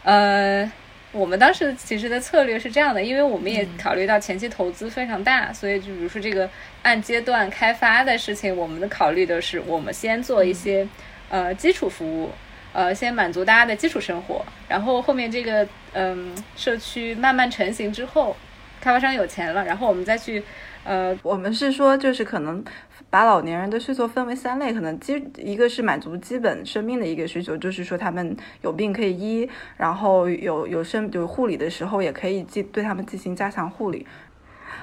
[0.01, 0.71] 呃，
[1.11, 6.49] 我们当时其实的策略是这样的，因为我们也考虑到前期投资非常大，所以就比如说这个
[6.81, 10.87] 按阶段开发的事情，我们的考虑的是我们先做一些
[11.29, 12.31] 呃基础服务。
[12.71, 18.35] 呃，先满足大家的基础生活，然后后面这个嗯社区慢慢成型之后，
[18.79, 20.43] 开发商有钱了，然后我们再去，
[20.83, 22.63] 呃，我们是说就是可能
[23.09, 34.05] 把老年人的需求分为三类，可能基一个是满足基本生命的一个需求，就是说他们有病可以医，然后有有生有护理的时候也可以进对他们进行加强护理。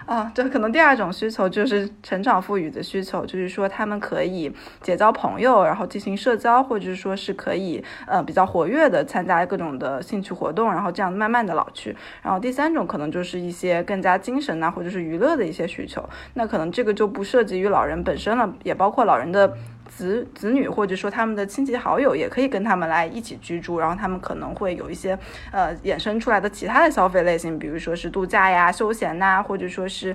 [0.07, 11.97] 啊，对可能第二种需求就是成长赋予的需求，就是说他们可以结交朋友，然后进行社交，或者是说是可以呃比较活跃的参加各种的兴趣活动，然后这样慢慢的老去。
[12.23, 19.57] 然后第三种可能就是一些更加精神呐，或者是娱乐的一些需求，那可能这个就不涉及于老人本身了，也包括老人的。
[19.89, 25.19] 子子女或者说他们的亲戚好友也可以跟他们来一起居住，然后他们可能会有一些
[25.53, 30.15] 呃衍生出来的其他的消费类型，比如说是度假呀、休闲呐，或者说是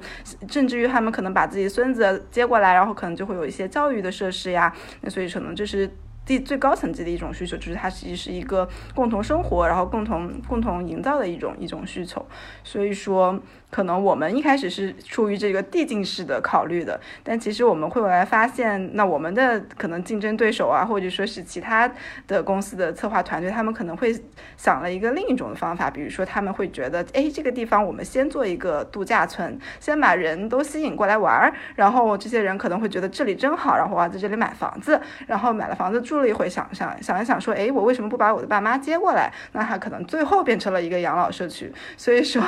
[0.49, 4.73] 甚至于他们可能把自己孙子接过来，然后可能就会有一些教育的设施呀。
[5.01, 5.89] 那所以可能这是
[6.25, 12.25] 第最高层级的一种需求，就是它其实是一个共同生活，然后共同共同营造的一种一种需求。
[12.63, 13.39] 所以说。
[13.71, 21.89] 可能我们一开始是出于这个递进式的考虑的，但其实我们会来发现，那我们的可能竞争对手啊，或者说是其他
[22.27, 24.13] 的公司的策划团队，他们可能会
[24.57, 39.31] 想了一个另一种的方法，比如说他们会觉得，哎，这个地方我们先做一个度假村，先把人都吸引过来玩儿，然后这些人可能会觉得这里真好，然后啊在这里买房子，然后买了房子住了一回，想想想一想说，哎，我为什么不把我的爸妈接过来？
[39.53, 42.43] 那他可能最后变成了一个养老社区，所以说。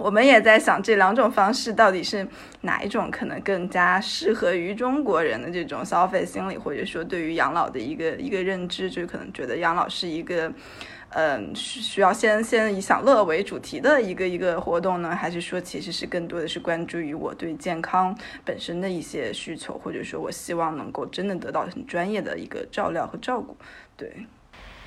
[0.00, 2.26] 我们也在想这两种方式到底是
[2.62, 10.50] 哪一种可能更加适合于中国人的这种消费心理，或者说对于养老的一个一个认知，就可能觉得养老是一个，
[11.10, 23.54] 嗯，需需要先先以享乐为主题的一个一个活动呢，还是说其实是更多的是关注于我对健康本身的一些需求，或者说我希望能够真的得到很专业的一个照料和照顾，
[23.98, 24.26] 对。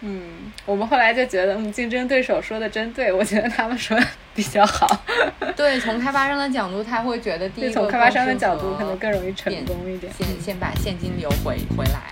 [0.06, 3.98] 嗯，我们后来就觉得，嗯，竞争对手说的真对，我觉得他们说
[4.36, 4.86] 比较好。
[5.56, 12.12] 对，从开发商的角度，他会觉得第一个从开发商的角度可能更容易成功一点，先先把现金流回回来。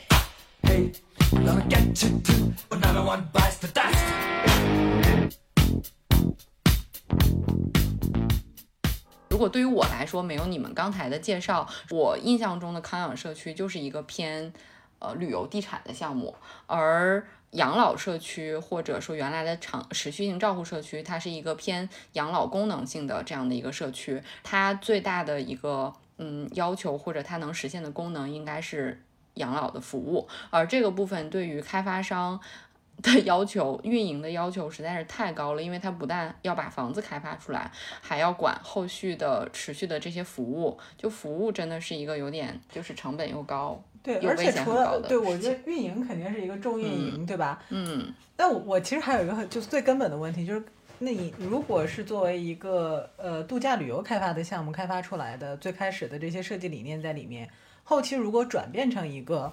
[9.29, 14.53] 如果对于我来说没有你们刚才的介绍，我印象中的康养社区就是一个偏
[14.99, 16.35] 呃旅游地产的项目，
[16.67, 29.03] 而养老社区或者说原来的长持续性照护社区，它是一个偏养老功能性的这样的一个社区，它最大的一个嗯要求或者它能实现的功能应该是
[29.35, 32.39] 养老的服务，而这个部分对于开发商。
[33.01, 47.63] 的要求，运营的要求实在是太高了，因为它不但要把房子开发出来，还要管后续的持续的这些服务，就服务真的是一个有点就是成本又高，对，而且除了对，我觉得运营肯定是一个重运营，对吧？
[47.69, 48.13] 嗯。
[48.35, 50.63] 但我我其实还有一个很就是最根本的问题，就是
[50.99, 57.49] 那你如果是作为一个呃度假旅游开发的项目开发出来的，最开始的这些设计理念在里面，
[57.83, 59.51] 后期如果转变成一个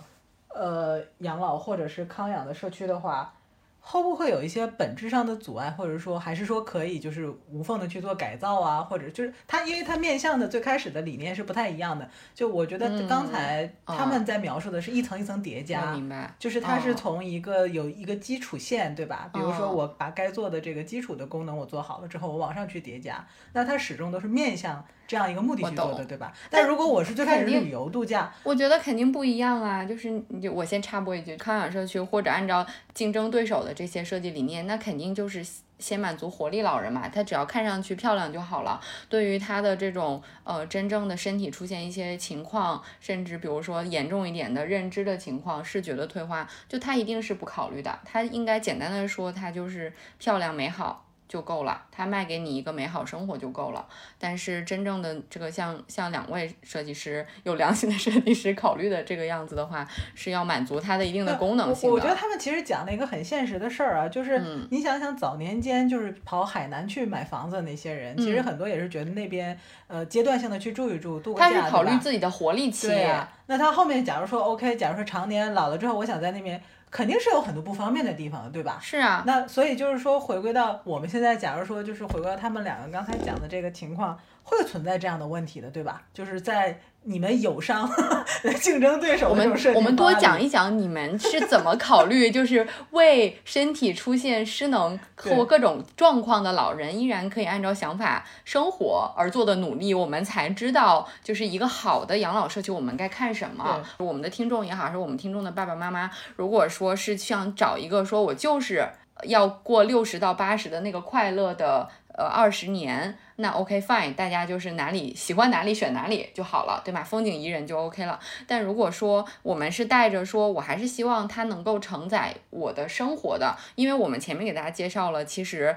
[0.49, 3.35] 呃养老或者是康养的社区的话。
[3.81, 8.83] 会不会有一些本质上的阻碍，或者说还是说可以就是无缝的去做改造啊？
[8.83, 12.07] 或者就是它，因为它面向的最开始的理念是不太一样的。
[12.35, 16.35] 就我觉得刚才他们在描述的是一层一层叠加，明白？
[16.39, 19.31] 就是它是从一个有一个基础线，对吧？
[19.33, 24.85] 比如说我把该做的这个基础的功能我做好了之后，我往上去叠加，那它始终都是面向。
[25.09, 26.31] 这样一个目的去做的，对吧？
[26.51, 29.83] 但如果我是最开始旅游度假，我觉得肯定不一样啊。
[29.83, 35.43] 就是你就我先插播一句，康养社区或者按照竞争对手的这些设计理念，那肯定就是
[35.79, 37.09] 先满足活力老人嘛。
[37.09, 38.79] 他只要看上去漂亮就好了。
[39.09, 47.99] 对于他的这种呃真正的身体出现一些情况，甚至比如说严重一点的认知的情况、视觉的退化，就他一定是不考虑的。
[48.05, 51.07] 他应该简单的说，他就是漂亮美好。
[51.29, 53.87] 就够了，它卖给你一个美好生活就够了。
[54.19, 61.95] 但是真正的这个像像两位设计师有良心的设计师考虑的这个样子的话，是要满足它的一定的功能性的。
[61.95, 71.51] 我觉得他们其实讲了一个很现实的事儿啊，就是你想想早年间就是跑海南去买房子那些人，其实很多也是觉得那边呃阶段性的去住一住，度个假。
[71.51, 72.89] 他是考虑自己的活力期。
[72.89, 76.61] 对呀，那他后面假如说 OK，假如说常年老了之后，我想在那边。
[76.91, 78.79] 肯定是有很多不方便的地方的，对吧？
[78.81, 84.19] 是啊，那所以就是说，回归到我们现在，假如说就是回归到他们两个刚才讲的这个情况，
[84.49, 86.03] 会存在这样的问题的，对吧？
[86.13, 86.81] 就是在。
[87.05, 87.89] 你们友商
[88.61, 103.83] 竞争对手，我们我们多讲一讲你们是怎么考虑，就是为身体出现失能或各种状况的老人依然可以按照想法生活而做的努力，我们才知道就是一个好的养老社区，我们该看什么。
[103.99, 108.87] 我们的听众也好，还是我们听众的爸爸妈妈，如果说是想找一个说我就是
[109.23, 111.89] 要过六十到八十的那个快乐的。
[112.19, 117.05] 呃，二十年，那 OK fine，大家就是哪里喜欢哪里选哪里就好了，对吧？
[117.05, 118.19] 风景宜人就 OK 了。
[118.45, 125.77] 但如果说我们是带着说，我还是希望它能够承载我的生活的，因为我们前面给大家介绍了，其实。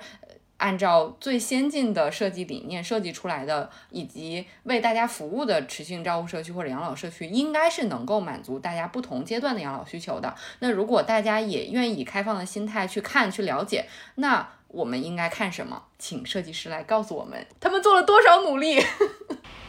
[0.61, 10.35] 按照最先进的设计理念设计出来的，以及为大家服务的持续性照护社区或者养老社区，应该是能够满足大家不同阶段的养老需求的。
[10.59, 13.85] 那如果大家也愿意开放的心态去看、去了解，
[14.17, 15.81] 那我们应该看什么？
[15.99, 18.83] 请设计师来告诉我们，他们做了多少努力。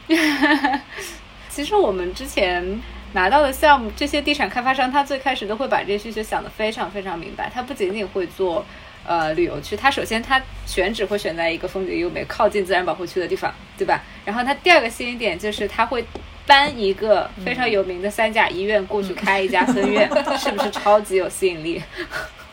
[1.49, 2.81] 其实我们之前
[3.13, 8.65] 拿到的项目，这些地产开发商他最开始都会把这些需求想得非常非常明白，他不仅仅会做。
[9.05, 14.01] 呃，旅游区，他首先他选址会选在一个风景优美、靠近自然保护区的地方，对吧？
[14.23, 16.05] 然后他第二个吸引点就是他会
[16.47, 21.83] 搬一个非常有名的三甲医院过去开一家分院， 是不是超级有吸引力？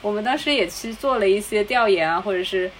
[0.03, 2.71] 我们当时也去做了一些调研啊，或者是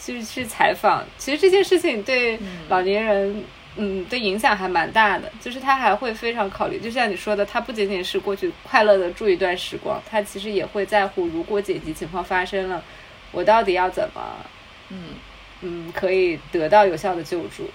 [0.00, 1.04] 去去采访。
[1.16, 3.44] 其实这件事情对老年人，
[3.76, 5.30] 嗯，对影响还蛮大的。
[5.40, 12.82] 就是他还会非常考虑，就像你说的，他不仅仅是过去快乐的住一段时光，他其实也会在乎，如果紧急情况发生了。
[13.32, 14.22] 我到底要怎么，
[14.88, 15.14] 嗯
[15.60, 17.68] 嗯，可以得到有效的救助？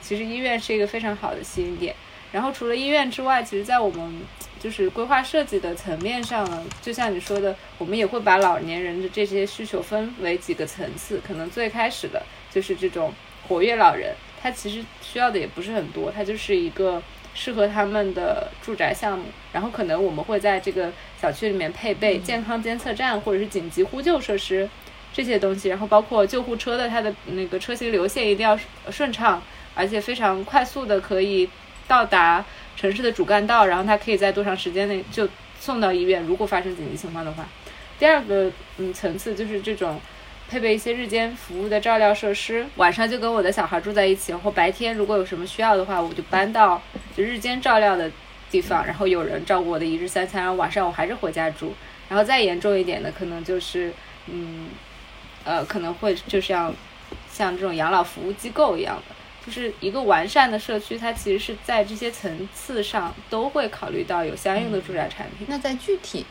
[0.00, 1.94] 其实医院是一个非常好的吸引点。
[2.30, 4.20] 然后除了医院之外，其实，在我们
[4.58, 11.20] 就是规划设计的层面上呢，就像你说的，我们也会把老年人的这些需求分为几个层次。
[11.26, 13.12] 可能最开始的就是这种
[13.46, 17.02] 活跃老人，他其实需要的也不是很多，他就是一个
[17.34, 19.24] 适合他们的住宅项目。
[19.52, 24.68] 然后可能我们会在这个小区里面配备健康监测站或者是紧急呼救设施。
[25.10, 28.56] 这些东西，然后包括救护车的它的那个车型流线一定要
[28.90, 29.42] 顺畅，
[29.74, 31.48] 而且非常快速的可以
[31.88, 32.44] 到达
[32.78, 35.28] 城市的主干道，然后它可以在多长时间内就
[35.60, 36.22] 送到医院。
[36.22, 37.46] 如果发生紧急情况的话，
[37.98, 40.00] 第二个嗯层次就是这种
[40.48, 46.80] 配备一些日间服务的照料设施，晚上就跟我的小孩住在一起，然后白天如果有什么需要的话，我就搬到
[47.16, 48.10] 就日间照料的
[48.50, 51.74] 地方，然后有人照顾我的一日三餐，然后晚上我还是回家住。
[52.08, 53.92] 然后再严重一点的，可能就是
[54.26, 54.68] 嗯。
[55.44, 56.74] 呃，可能会就像
[57.32, 59.14] 像这种养老服务机构一样的，
[59.48, 65.46] 就是一个完善的社区，它其实是在这些层次上都会考虑到有相应的住宅产品。
[65.50, 66.24] 那在具体。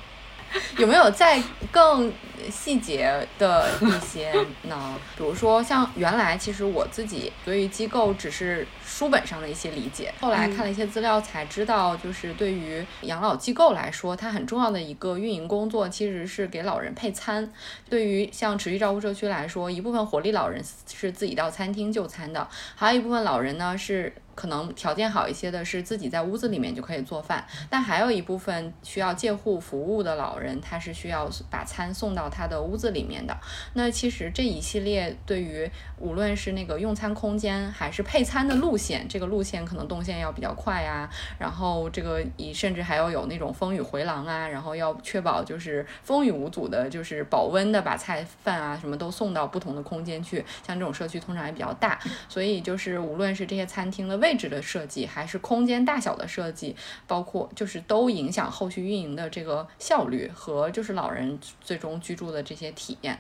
[0.77, 2.10] 有没有在更
[2.49, 4.32] 细节的一些
[4.63, 4.97] 呢？
[5.17, 8.65] 比如说，像原来其实我自己对于机构只是
[8.97, 17.47] 书本上的一些理解，后来看了一些资料才知道，就是对于养老机构来说，它很重要的一个运营工作其实是给老人配餐。
[17.88, 20.60] 对于像持续照顾社区来说，一部分活力老人
[20.91, 24.12] 是自己到餐厅就餐的，还有一部分老人呢是。
[24.38, 33.36] 可能条件好一些的是自己在屋子里面就可以做饭，但还有一部分需要介护服务的老人，他是需要把餐送到他的屋子里面的。
[33.73, 50.45] 那其实这一系列对于无论是那个用餐空间还是配餐的路线，这个路线可能动线要比较快啊，然后这个以甚至还要有那种风雨回廊啊，然后要确保就是风雨无阻的，就是保温的把菜饭啊什么都送到不同的空间去。
[50.67, 54.26] 像这种社区通常也比较大，所以就是无论是这些餐厅的位。
[54.27, 56.75] 位置的设计还是空间大小的设计，
[57.07, 63.17] 包括就是都影响后续运营的这个效率和就是老人最终居住的这些体验。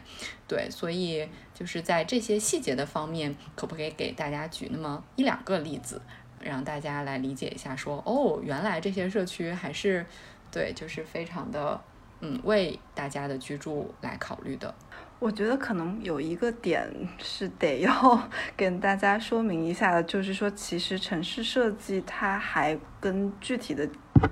[0.49, 6.01] 对，所以就是在这些细节的方面，可不可以给大家举那么一两个例子，
[6.41, 7.73] 让大家来理解一下？
[7.73, 10.05] 说哦，原来这些社区还是
[10.51, 11.79] 对，就是非常的
[12.19, 14.75] 嗯，为大家的居住来考虑的。
[15.19, 16.87] 我觉得可能有一个点
[17.17, 23.87] 是得 要跟大家说明一下的，就是说，其实城市设计它还跟具体的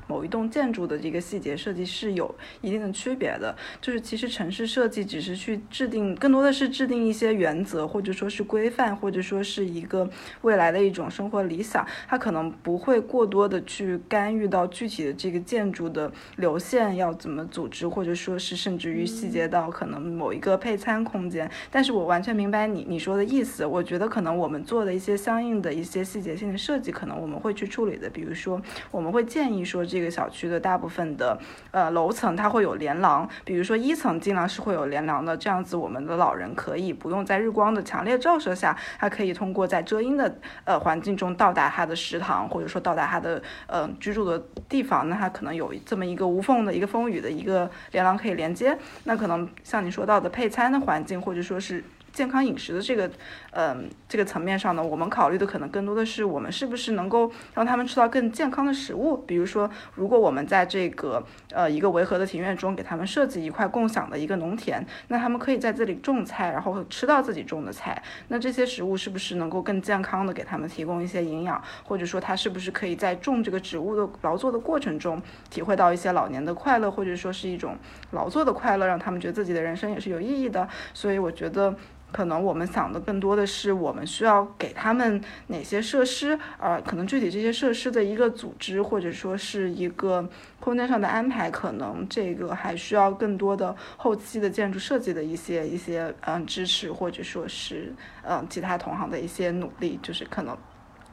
[0.08, 3.56] 某一栋建筑的这个细节设计是有一定的区别的。
[3.82, 10.10] 就是其实城市设计只是去制定，更多的是制定一些原则，或者说是规范，或者说是一个
[10.42, 11.86] 未来的一种生活理想。
[12.08, 21.50] 它可能不会过多的去干预到具体的这个建筑的流线要怎么组织，或者说是甚至于细节到可能某一个配餐空间。
[21.70, 23.66] 但是我完全明白你你说的意思。
[23.66, 28.10] 我觉得可能我们做的一些相应的一些细节性的设计，可能我们会去处理的。
[28.10, 28.62] 比如说，
[28.92, 31.38] 我们会建议说，说这个小区的大部分的
[31.72, 45.10] 呃楼层它会有连廊，比如说一层尽量是会有连廊的，这样子我们的老人可以不用在日光的强烈照射下，他可以通过在遮阴的呃环境中到达他的食堂，或者说到达他的呃居住的地方。
[45.10, 48.78] 那他可能有这么一个无缝的一个风雨的一个连廊可以连接。
[49.04, 51.84] 那可能像你说到的配餐的环境，或者说是。
[52.16, 53.12] 健康饮食的这个，
[53.52, 59.18] 嗯，这个层面上呢，我们考虑的可能更多的是我们是不是能够让他们吃到更健康的食物。
[59.18, 68.02] 比如说，如果我们在这个呃一个维和的庭院中给他们设计一块共享的一个农田，那他们可以在这里种菜，然后吃到自己种的菜。
[68.30, 71.62] 那这些食物是不是能够更健康的给他们提供一些营养？
[71.84, 77.76] 或者说，他是不是可以在种这个植物的劳作的过程中体会到一些老年的快乐，或者说是一种
[78.12, 80.66] 劳作的快乐，让他们觉得自己的人生也是有意义的？
[80.94, 81.76] 所以我觉得。
[82.12, 90.26] 可能我们想的更多的是，我们需要给他们哪些设施，呃，可能具体这些设施的一个组织，或者说是一个
[90.62, 97.94] 空间上的安排，可能这个还需要更多的后期的建筑设计的一些一些嗯支持，或者说是
[98.24, 100.58] 嗯其他同行的一些努力，就是可能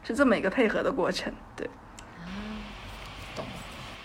[0.05, 1.69] 是这么一个配合的过程，对。
[3.35, 3.45] 懂。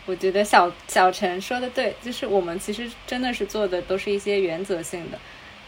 [0.07, 5.19] 我觉得小小陈说的对，就是我们其实真的是做的都是一些原则性的。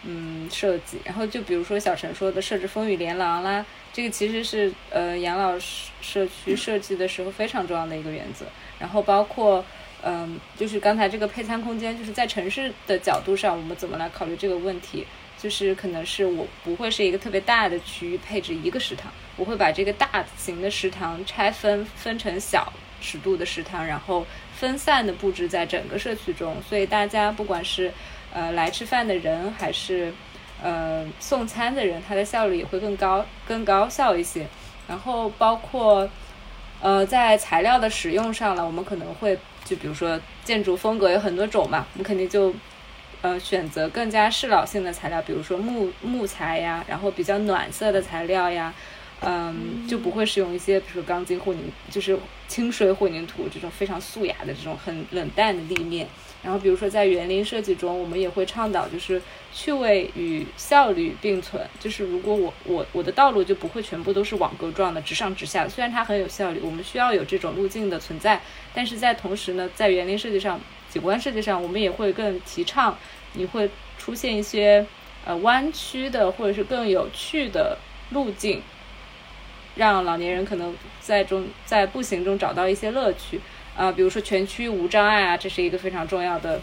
[0.03, 5.59] 嗯，设计，然后就比如说小陈说的设置风雨连廊啦，这个其实是呃养老
[6.01, 8.45] 社区设计的时候非常重要的一个原则。
[8.79, 9.63] 然后包括
[10.01, 15.05] 嗯，就是刚才这个配餐空间，就是在城市的角度上，我们怎么来考虑这个问题？
[15.37, 27.89] 就是可能是我不会是一个特别大的区域配置一个食堂，我会把这个大型的食堂拆分分成小尺度的食堂，然后分散的布置在整个社区中，所以大家不管是
[28.33, 30.13] 呃，来吃饭的人还是
[30.61, 34.45] 呃送餐的人，他的效率也会更高、更高效一些。
[34.87, 36.09] 然后包括
[36.81, 42.53] 呃在材料的使用上了，我们可能会就比如说建筑风格有很多种嘛，我们肯定就
[43.21, 48.73] 呃选择更加适老性的材料，比如说木木材呀，然后比较暖色的材料呀，
[49.21, 52.17] 嗯，就不会使用一些比如说钢筋混凝，就是
[52.47, 56.07] 清水混凝土这种非常素雅的这种很冷淡的立面。
[56.41, 59.21] 然后，比如说在园林设计中，我们也会倡导就是
[59.53, 61.61] 趣味与效率并存。
[61.81, 68.41] 就是如果我我我的道路就不会全部都是网格状的直上直下，虽然它很有效率，我们需要有这种路径的存在。
[68.73, 70.57] 但是在同时呢，在园林设计上、
[70.89, 72.97] 景观设计上，我们也会更提倡
[73.33, 74.85] 你会出现一些
[75.25, 77.77] 呃弯曲的或者是更有趣的
[78.11, 78.61] 路径，
[79.75, 83.41] 让老年人可能在中在步行中找到一些乐趣。
[83.79, 86.59] 啊，比如说全区无障碍啊，这是一个非常重要的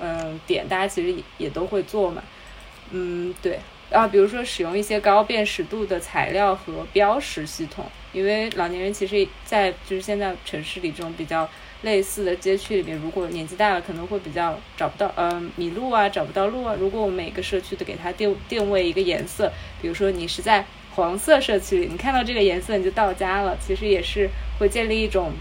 [0.00, 2.22] 嗯点，大家其实也也都会做嘛。
[2.92, 3.58] 嗯，对。
[3.90, 11.48] 啊，比如说使用一些高辨识度的材料和标识系统，因为老年人其实，在就是现在城市里这种比较
[11.82, 16.76] 类似的街区里面，如果年纪大了，可能会比较找不到，嗯，迷路啊，找不到路啊。
[16.78, 19.50] 如果我们每个社区都给它定定位一个颜色，
[19.82, 20.64] 比如说你是在
[20.94, 24.28] 黄色社区里，你看到这个颜色你就到家了，其实也是
[24.60, 25.32] 会建立一种。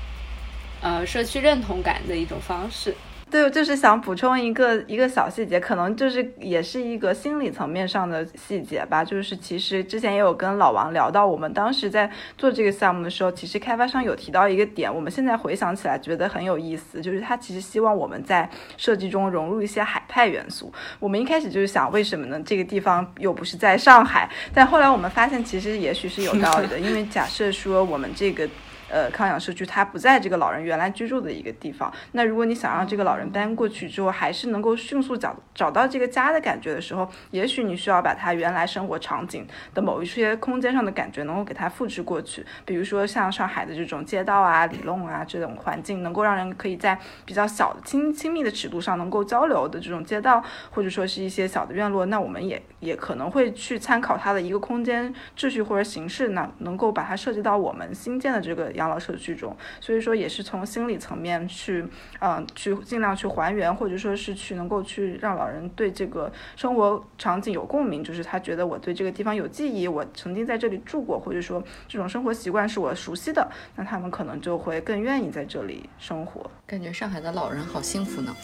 [0.81, 2.93] 呃，社区认同感的一种方式。
[3.29, 9.03] 对，就是想补充一个一个小细节，可能就是也是一个心理层面上的细节吧。
[9.03, 20.71] 就是其实之前也有跟老王聊到，我们当时在做这个项目的时候，其实开发商有提到一个点，我们现在回想起来觉得很有意思，就是他其实希望我们在设计中融入一些海派元素。
[20.97, 22.41] 我们一开始就是想，为什么呢？
[22.45, 28.47] 这个地方又不是在上海，但后来我们发现，其实也许是有道理的， 因为假设说我们这个。
[28.89, 31.93] 呃，康养社区它不在这个老人原来居住的一个地方。
[32.13, 42.45] 那如果你想让这个老人搬过去之后，还是能够迅速找找到这个家的感觉的时候，也许你需要把他原来生活场景的某一些空间上的感觉能够给它复制过去。
[42.63, 58.71] 比如说像上海的这种街道啊、里弄啊这种环境，能够让人可以在比较小的亲亲密的尺度上能够交流的这种街道，或者说是一些小的院落，那我们也也可能会去参考它的一个空间秩序或者形式，那能够把它设计到我们新建的这个。
[58.77, 61.85] 养老社区中，所以说也是从心理层面去，
[62.19, 76.49] 嗯，去尽量去还原，或者说是去能够去让老人对这个生活场景有共鸣，就是他觉得我对这个地方有记忆，我曾经在这里住过，或者说这种生活习惯是我熟悉的，那他们可能就会更愿意在这里生活。
[76.65, 78.35] 感觉上海的老人好幸福呢。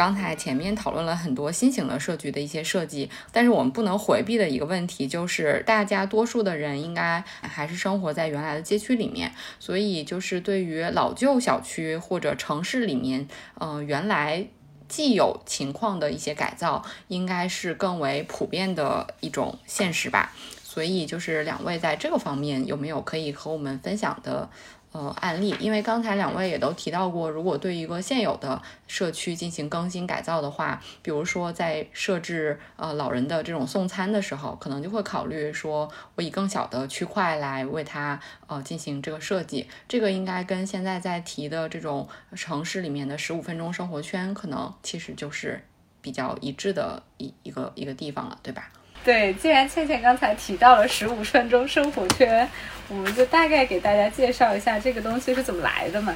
[0.00, 13.28] 刚才前面讨论了很多新型的社区的一些设计，但是我们不能回避的一个问题就是，大家多数的人应该还是生活在原来的街区里面，所以就是对于老旧小区或者城市里面，
[13.60, 14.46] 嗯，原来
[14.88, 20.32] 既有情况的一些改造，应该是更为普遍的一种现实吧。
[20.64, 24.48] 所以就是两位在这个方面有没有可以和我们分享的？
[24.92, 38.18] 呃，案例，因为刚才两位也都提到过，如果对一个现有的社区进行更新改造的话，比如说在设置呃老人的这种送餐的时候，可能就会考虑说，我以更小的区块来为它
[38.48, 45.62] 呃进行这个设计，这个应该跟现在在提的这种城市里面的十五分钟生活圈，可能其实就是
[46.02, 48.72] 比较一致的一一个一个地方了，对吧？
[49.02, 52.46] 对，既然倩倩刚才提到了十五分钟生活圈，
[52.88, 56.14] 我们就大概给大家介绍一下这个东西是怎么来的嘛。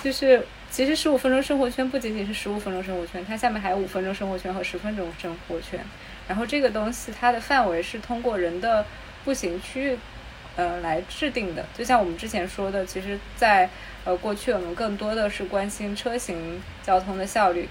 [0.00, 5.80] 就是其实十五分钟生活圈不仅仅是十五分钟生活圈，它下面还有五分钟生活圈和十分钟生活圈。
[6.28, 8.86] 然后这个东西它的范围是通过人的
[9.24, 9.98] 步行区域，
[10.54, 11.66] 呃来制定的。
[11.76, 13.68] 就像我们之前说的，其实，在
[14.04, 17.68] 呃过去我们更多的是关心车行交通的效率，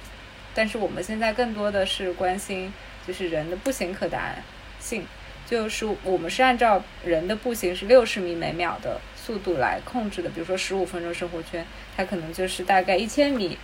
[0.54, 2.74] 但是我们现在更多的是关心。
[3.08, 4.36] 就是人的步行可达
[4.80, 5.06] 性，
[5.46, 10.30] 就是我们是按照人的步行是六十米每秒的速度来控制的。
[10.30, 11.66] 比如说十五分钟生活圈，
[11.98, 13.58] 它可能就是大概一千米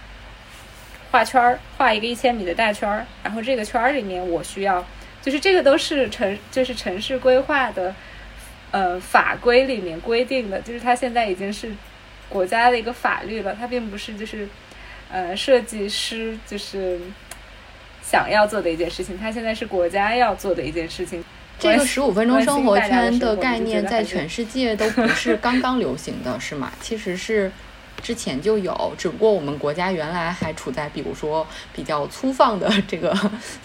[1.11, 4.85] 画圈儿，画一个一千米的大圈儿，然后这个圈儿里面我需要，
[5.21, 7.95] 就是这个都是城，就是城市规划的
[8.71, 11.71] 呃法规里面规定的，就是它现在已经是
[12.27, 14.49] 国家的一个法律了，它并不是就是
[15.11, 16.99] 呃设计师就是。
[18.09, 21.21] 想要做的一件事情，它现在是国家要做的一件事情。
[21.59, 26.71] 这个十五分钟生活圈的概念在全世界都不是刚刚流行的，是吗？
[26.79, 27.51] 其实是
[28.01, 33.13] 之前就有，只不过我们国家原来还处在比如说比较粗放的这个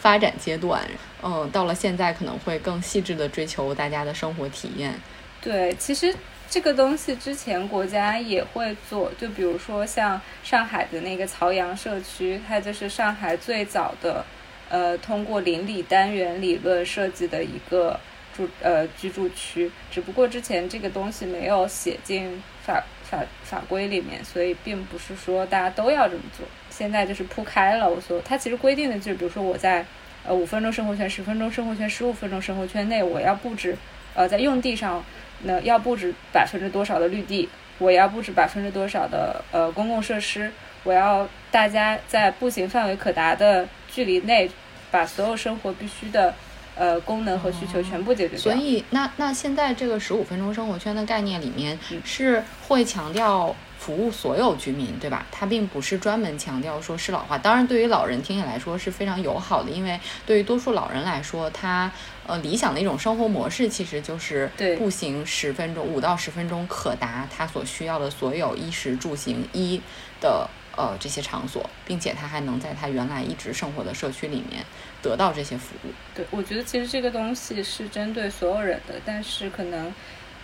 [0.01, 0.83] 发展阶段。
[1.23, 4.93] 嗯，到了现在可能会更细致的追求大家的生活体验。
[5.41, 6.13] 对，其实。
[6.53, 14.23] 这个东西之前国家也会做，就比如说像上海的那个曹杨社区，它就是上海最早的，
[14.69, 17.99] 呃，通过邻里单元理论设计的一个
[18.37, 19.73] 住呃居住区。
[19.91, 26.47] 只不过之前这个东西没有写进法法法规里面，所以并不是说大家都要这么做。
[26.69, 29.87] 现在就是铺开了，我说它其实规定的就是，比如说我在
[30.23, 33.75] 呃五分钟生活圈、十分钟生活圈、十五分钟生活圈内，我要布置
[34.13, 35.03] 呃在用地上。
[35.43, 37.49] 那要布置百分之多少的绿地？
[37.79, 40.51] 我要布置百分之多少的呃公共设施？
[40.85, 44.51] 我要大家在步行范围可达的距离内，
[44.91, 46.35] 把所有生活必须的
[46.77, 48.39] 呃功能和需求全部解决掉。
[48.39, 53.55] 所以，那那现在这个十五分钟生活圈的概念里面是会强调。
[53.83, 55.27] 服务所有居民，对吧？
[55.33, 57.37] 它并不是专门强调说适老化。
[57.37, 61.91] 当然，对于老人听起来说是非常友好的，因为对于多数老人来说，他
[62.25, 69.81] 呃理想的一种生活模式其实就是步行十分钟，五到十分钟可达他所需要的所有衣食住行一
[70.21, 74.65] 的呃这些场所，并且他还能在他原来一直生活的社区里面
[75.03, 75.91] 得到这些服务。
[76.15, 79.93] 对，我觉得其实这个东西是针对所有人的，但是可能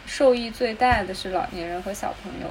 [0.06, 2.50] 受益最大的是老年人和小朋友。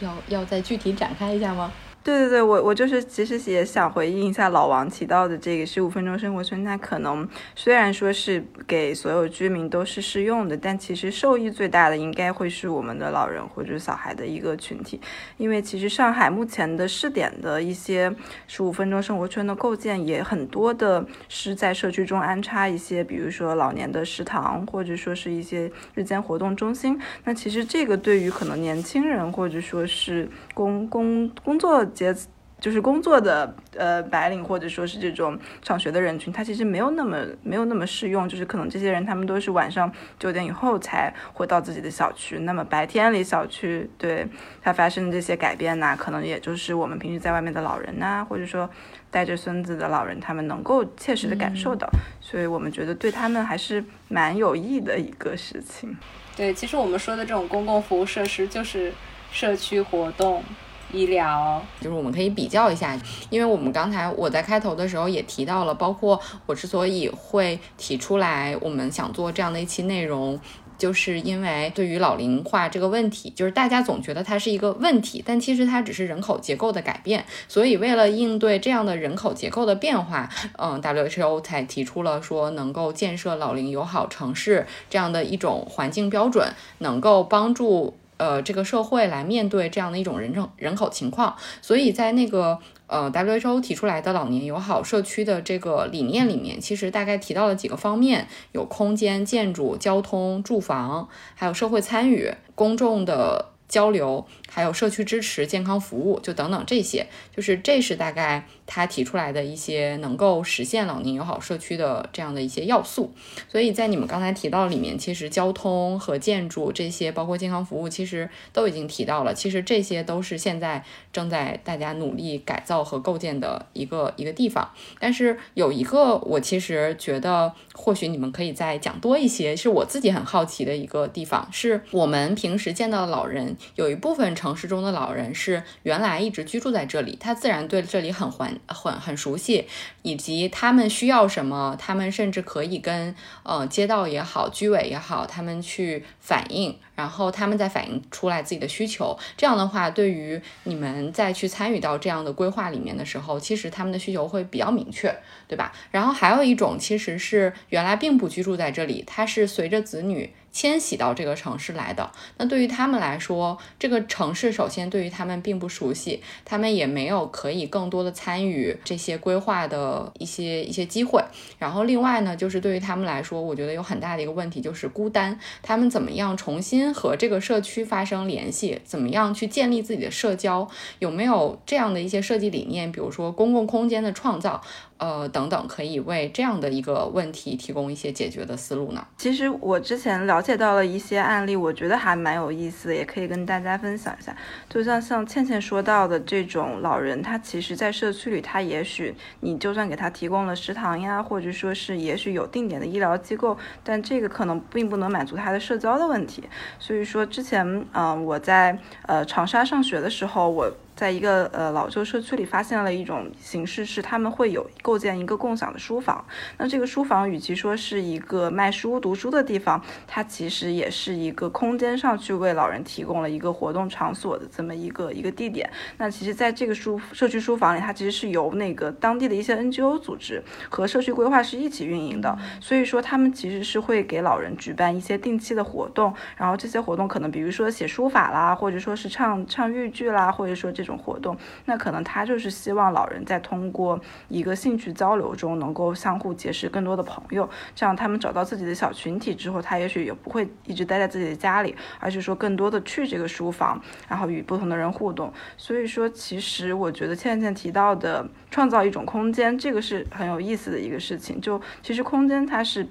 [0.00, 1.72] 要要再具体展开一下吗？
[2.02, 14.98] 对对对，我我就是其实也想回应一下老王提到的这个十五分钟生活圈，它可能虽然说是给所有居民都是适用的，但其实受益最大的应该会是我们的老人或者小孩的一个群体，
[15.36, 18.10] 因为其实上海目前的试点的一些
[18.46, 31.86] 十五分钟生活圈的构建也很多的是在社区中安插一些，比如说老年的食堂或者说是一些日间活动中心，那其实这个对于可能年轻人或者说是工工工作。
[31.90, 32.14] 阶
[32.60, 44.26] 就是工作的呃白领或者说是这种上学的人群，他其实没有那么没有那么适用，就是可能这些人他们都是晚上九点以后才回到自己的小区，那么白天里小区对
[44.60, 48.68] 他发生的这些改变呢，可能也就是我们平时在外面的老人呐，或者说
[49.10, 51.88] 带着孙子的老人，他们能够切实的感受到，
[52.20, 55.96] 所以我们觉得对他们还是蛮有益的一个事情。
[56.36, 58.92] 对，其实我们说的这种公共服务设施就是
[59.32, 60.44] 社区活动。
[60.92, 62.98] 医疗就是我们可以比较一下，
[63.30, 70.38] 因为我们刚才我在开头的时候也提到了，包括我之所以会提出来，我们想做这样的一期内容，
[70.76, 77.24] 就是因为对于老龄化这个问题，就是大家总觉得它是一个问题，但其实它只是人口结构的改变。
[77.48, 80.28] 所以为了应对这样的人口结构的变化，
[80.58, 87.94] 嗯，WHO 才提出了说能够建设老龄友好城市这样的一种环境标准，能够帮助。
[88.20, 104.26] 呃，这个社会来面对这样的一种人种人口情况，所以在那个呃 WHO 提出来的老年友好社区的这个理念里面，其实大概提到了几个方面，有空间、建筑、交通、住房，还有社会参与、公众的交流。
[104.52, 113.12] 还有社区支持、健康服务，就等等这些，就是这是大概他提出来的一些能够实现老年友好社区的这样的一些要素。
[113.48, 119.32] 所以在你们刚才提到里面，其实交通和建筑这些，包括健康服务，其实都已经提到了。
[119.32, 124.68] 其实这些都是现在正在大家努力改造和构建的一个一个地方。
[124.98, 134.34] 但是有一个，我其实觉得或许你们可以再讲多一些，是我自己很好奇的一个地方，是我们平时见到的老人有一部分。
[134.40, 139.66] 城市中的老人是原来一直居住在这里，他自然对这里很环很很熟悉，
[140.00, 146.78] 以及他们需要什么，他们甚至可以跟呃街道也好，居委也好，他们去反映。
[147.00, 155.10] 然后他们再反映出来自己的需求，这样的话，对于你们再去参与到这样的规划里面的时候，其实他们的需求会比较明确，
[155.48, 155.72] 对吧？
[155.90, 162.10] 然后还有一种其实是原来并不居住在这里，他是随着子女迁徙到这个城市来的。
[162.36, 171.24] 那对于他们来说，这个城市首先对于他们并不熟悉，他们也没有可以更多的参与这些规划的一些一些机会。
[171.58, 176.89] 然后另外呢，就是对于他们来说，我觉得有很大的一个问题就是孤单，他们怎么样重新。
[176.92, 180.68] 和这个社区发生联系，怎么样去建立自己的社交？
[180.98, 182.90] 有没有这样的一些设计理念？
[182.90, 184.60] 比如说公共空间的创造。
[185.00, 189.02] 呃，等等，可以为这样的一个问题提供一些解决的思路呢？
[189.16, 194.36] 其实我之前了解到了一些案例，我觉得还蛮有意思的，也可以跟大家分享一下。
[194.68, 206.44] 就像像倩倩说到的这种老人，他其实，在社区里，他也许你就算给他提供了食堂呀，或者说是也许有定点的医疗机构，但这个可能并不能满足他的社交的问题。
[206.78, 210.70] 所以说，之前嗯，我在呃长沙上学的时候，我。
[210.96, 216.22] 在一个呃老旧社区里，发现了一种形式，是他们会有构建一个共享的书房。
[216.58, 225.70] 那这个书房与其说是一个卖书读书的地方，它其实也是一个空间上去为老人提供了一个活动场所的这么一个一个地点。
[225.96, 232.36] 那其实，在这个书社区书房里，它其实是由那个当地的一些 NGO 组织和社区规划师一起运营的。
[232.60, 240.89] 所以说，他们其实是会给老人举办一些定期的活动，然后这些活动可能比如说写书法啦，或者说是唱唱豫剧啦，或者说这种。
[240.96, 255.32] 活动，那可能他就是希望老人在通过一个兴趣交流中，能够相互结识更多的朋友，这样他们找到自己的小群体之后，他也许也不会一直待在自己的家里，而是说更多的去这个书房，然后与不同的人互动。
[255.56, 261.40] 所以说，其实我觉得倩倩提到的创造一种空间，这个是很有意思的一个事情。
[261.40, 262.86] 就其实空间它是。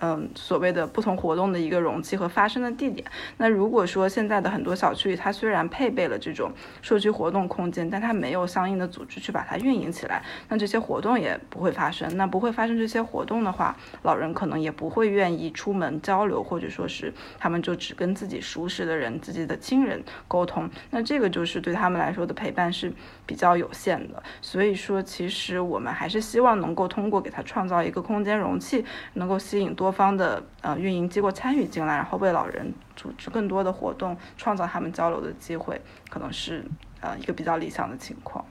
[0.00, 3.04] 嗯，所谓的不同活动的一个容器和发生的地点。
[3.36, 12.16] 那如果说现在的很多小区里，它虽然配备了这种社区活动空间，但它没有相应的组织去把它运营起来，那这些活动也不会发生。
[12.16, 20.70] 那不会发生这些活动的话，老人可能也不会愿意出门交流，或者说是他们就只跟自己熟识的人、自己的亲人沟通。
[20.90, 22.92] 那这个就是对他们来说的陪伴是
[23.28, 24.22] 比较有限的。
[24.40, 29.92] 所以说，其实我们还是希望能够通过给他创造一个空间容器，能够吸引多。
[29.98, 36.64] 方的呃运营机构参与进来，然后为老人组织更多的活动，创造他们交流的机会，可能是
[37.00, 38.44] 呃一个比较理想的情况。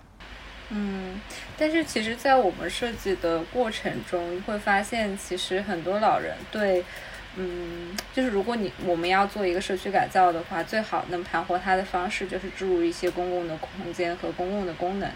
[0.72, 1.22] 嗯，
[1.58, 6.84] 但是其实，在我们设计的过程中，会发现其实很多老人对，
[7.38, 15.10] 嗯，就是如果你我们要做一个社区改造的话，最好能盘活它的方式就是注入一些公共的空间和公共的功能。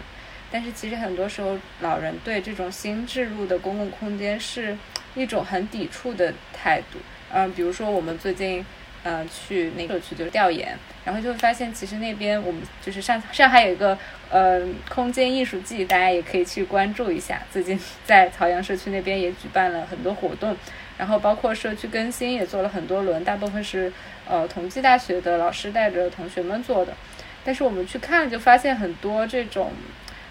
[0.50, 4.76] 但是其实很多时候，老人对这种新置入的公共空间是。
[5.14, 6.98] 一种很抵触的态度，
[7.30, 8.64] 嗯，比如说我们最近
[9.02, 13.98] 呃，去那个去就是调研，然后就会发现，其实那边我们就是上上海有一个
[14.30, 17.42] 呃空间艺术季，大家也可以去关注一下。
[17.50, 20.56] 最近在曹阳社区那边也举办了很多活动，
[21.02, 23.92] 然后包括社区更新也做了很多轮，大部分是
[24.24, 26.94] 呃同济大学的老师带着同学们做的。
[27.42, 29.72] 但是我们去看就发现很多这种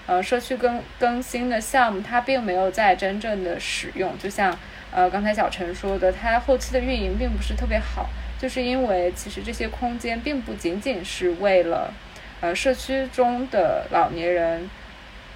[0.07, 4.17] 呃社区更更新的项目，它并没有在真正的使用。
[4.17, 4.57] 就像
[4.93, 8.09] 呃刚才小陈说的，它后期的运营并不是特别好。
[8.39, 11.93] 就是因为其实这些空间并不仅仅是为了，
[12.39, 14.69] 呃，社区中的老年人，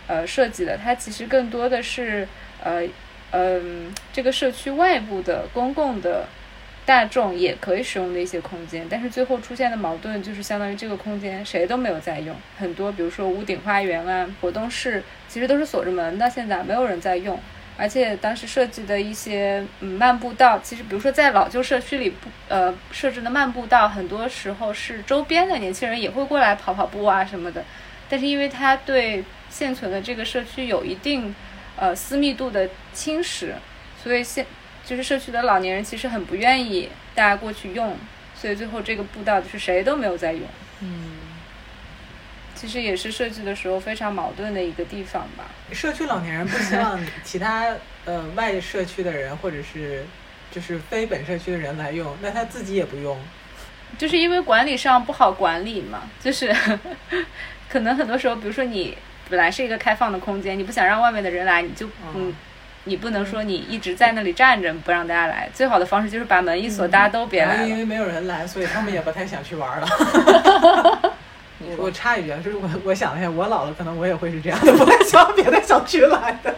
[0.08, 2.26] 呃，设计的，它其实更多的是，
[2.64, 2.88] 呃，
[3.38, 6.26] 嗯，这个社区外部的公共的
[6.86, 8.88] 大众也可以使用的一些空间。
[8.90, 17.38] 但是最后出现的矛盾就是，相当于这个空间谁都没有在用，很多比如说屋顶花园啊、活动室，其实都是锁着门的，现在没有人在用。
[17.78, 27.66] 而且当时设计的一些嗯漫步道，其实比如说在老旧社区里不呃设置的漫步道，很多时候是周边的年轻人也会过来跑跑步啊什么的。
[28.08, 31.36] 但是因为它对现存的这个社区有一定
[31.78, 33.54] 呃私密度的侵蚀，
[34.02, 34.46] 所以现
[34.86, 37.98] 就是社区的老年人其实很不愿意大家过去用，
[38.36, 40.42] 所以最后这个步道就是谁都没有在用。
[40.82, 41.12] 嗯。
[42.58, 45.44] 其实也是设计的时候非常矛盾的一个地方吧。
[45.74, 50.06] 社区老年人不希望其他呃外社区的人或者是
[50.50, 53.20] 就是非本社区的人来用，那他自己也不用，
[53.98, 56.10] 就是因为管理上不好管理嘛。
[56.24, 56.56] 就是
[57.68, 58.98] 可能很多时候，比如说你
[59.30, 62.34] 本来是一个开放的空间，你不想让外面的人来，你就嗯，
[62.84, 65.50] 你不能说你一直在那里站着不让大家来。
[65.54, 67.64] 最好的方式就是把门一锁，大家都别来。
[67.64, 69.88] 因为没有人来，所以他们也不太想去玩了。
[71.78, 76.54] 我插一句啊，就是我我想了一下，我老了可能我也会是这样的，不太希望别的小区来的。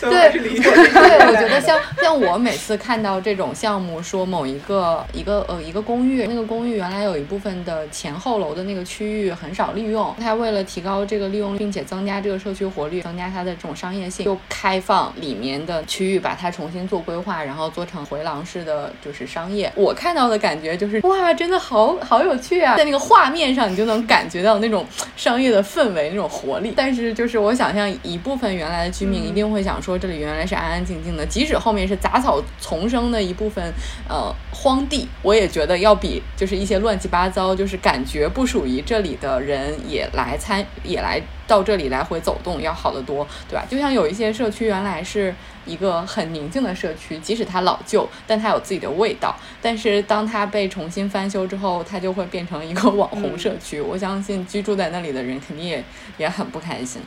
[0.00, 19.72] 对，对，我觉得像像我每次看到这种项目，说某一个一个呃一个公寓，那个公寓原来有一部分的前后楼的那个区域很少利用，它为了提高这个利用率，并且增加这个社区活力，增加它的这种商业性，就开放里面的区域，把它重新做规划，然后做成回廊式的就是商业。
[19.74, 24.86] 我看到的感觉就是哇，真的好好有趣啊，在那个画面上你就能感觉到那种
[25.16, 26.72] 商业的氛围，那种活力。
[26.76, 29.87] 但是就是我想象一部分原来的居民一定会想说。
[29.96, 33.72] 这里原来是安安静静的，即使后面是杂草丛生的一部分，
[34.08, 43.64] 呃，荒地，我也觉得要比就是一些乱七八糟，就是感觉不属于这里的人也来参，也来到这里来回走动要好得多，对吧？
[43.70, 45.32] 就像有一些社区原来是
[45.64, 49.34] 一个很宁静的社区，即使它老旧，但它有自己的味道。
[49.62, 53.80] 但是当它被重新翻修之后，它就会变成一个网红社区。
[53.80, 55.84] 我相信居住在那里的人肯定也
[56.16, 57.00] 也很不开心。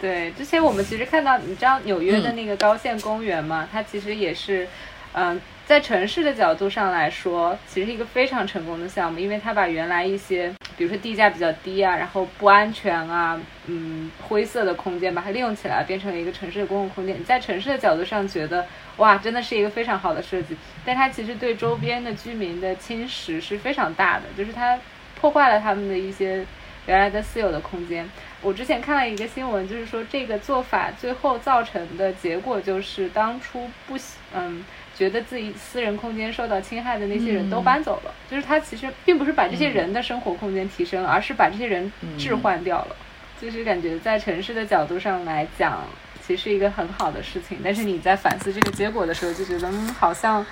[0.00, 3.66] 对，之前我们其实看到，你知道纽约的那个高线公园吗？
[3.72, 4.68] 它其实也是，
[5.12, 17.18] 嗯，在城市的角度上来说，其实一个非常成功的项目，因为它把原来一些，比如说地价比较低啊，然后不安全啊，嗯，灰色的空间把它利用起来，变成了一个城市的公共空间。
[17.18, 18.66] 你在城市的角度上觉得，
[18.98, 24.78] 哇，真的是一个非常好的设计，但它其实对周边的居民的侵蚀是非常大的，就是它
[25.18, 26.44] 破坏了他们的一些
[26.84, 28.06] 原来的私有的空间。
[28.46, 33.98] 我之前看了一个新闻，就是说这个做法最后造成的结果就是当初不
[34.32, 34.64] 嗯
[34.96, 42.94] 觉得自己私人空间受到侵害的那些人都搬走了，就是他其实并不是把这些人的生活空间提升了，而是把这些人置换掉了。
[43.42, 45.82] 就是感觉在城市的角度上来讲，
[46.24, 50.46] 其实是一个很好的事情，但是你在反思这个结果的时候，就觉得嗯好像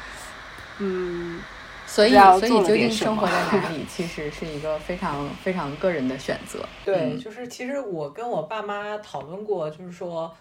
[0.80, 1.40] 嗯。
[1.94, 6.58] 所以，所以究竟生活在哪里， 其实是一个非常非常个人的选择。
[6.84, 10.34] 对，就是其实我跟我爸妈讨论过，就是说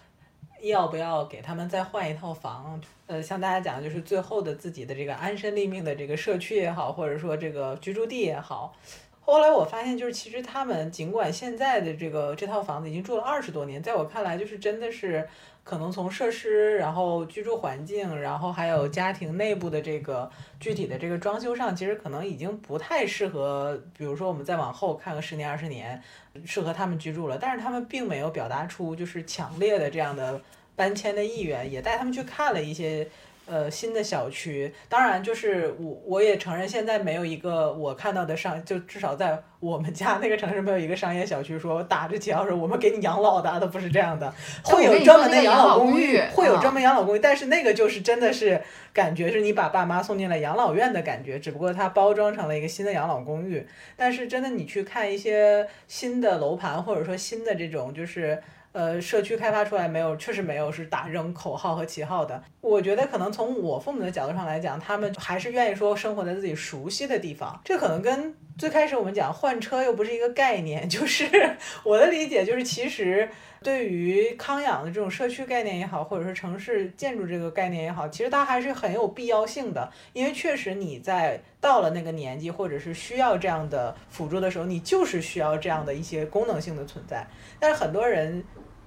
[0.62, 2.80] 要不要给他们再换一套房。
[3.06, 8.74] 呃，像大家讲，就是最后的自己的这个安身立命的这个社区也好，或者说这个居住地也好。
[9.20, 15.28] 后来我发现，就是其实他们尽管现在的这个这套房子已经住了二十多年，在我看来，就是真的是。
[15.64, 23.82] 可能从设施，然后居住环境，然后还有家庭内部的这个具体的这个装修上，其实可能已经不太适合。
[23.96, 26.00] 比如说，我们再往后看个十年、二十年，
[26.44, 27.38] 适合他们居住了。
[27.38, 30.40] 但是他们并没有表达出就是强烈的这样的
[30.76, 33.08] 搬迁的意愿，也带他们去看了一些。
[33.46, 44.32] 呃，新的小区，当然就是我我也承认，现在没有一个我看到的商，就至少在我们家那个城市没有一个商业小区说打着旗号说我们给你养老的，都不是这样的。
[44.62, 48.62] 会有专门的养老公寓，会有专门养老公寓，但是那个就是真的是
[48.94, 53.66] 感觉是你把爸妈送进了养老院的感觉，只不过它包装成了一个新的养老公寓。
[53.94, 58.42] 但是真的你去看一些新的楼盘，或者说新的这种就是。
[58.74, 60.16] 呃，社区开发出来没有？
[60.16, 62.42] 确实没有，是打扔口号和旗号的。
[62.60, 67.60] 我觉得可能从我父母的角度上来讲，他们还是愿意说生活在自己熟悉的地方。
[67.64, 70.88] 这可能跟最开始我们讲换车又不是一个概念。
[70.88, 71.24] 就是
[71.86, 73.28] 我的理解，就是其实
[73.62, 79.88] 对于康养的这种社区概念也好，或者说城市建筑这个概念也好，其实它还是很有必要性的。
[80.12, 87.24] 因为确实你在到了那个年纪，或者是需要这样的辅助的时候，你就是需要这样的一些功能性的存在。
[87.60, 88.42] 但是很多人。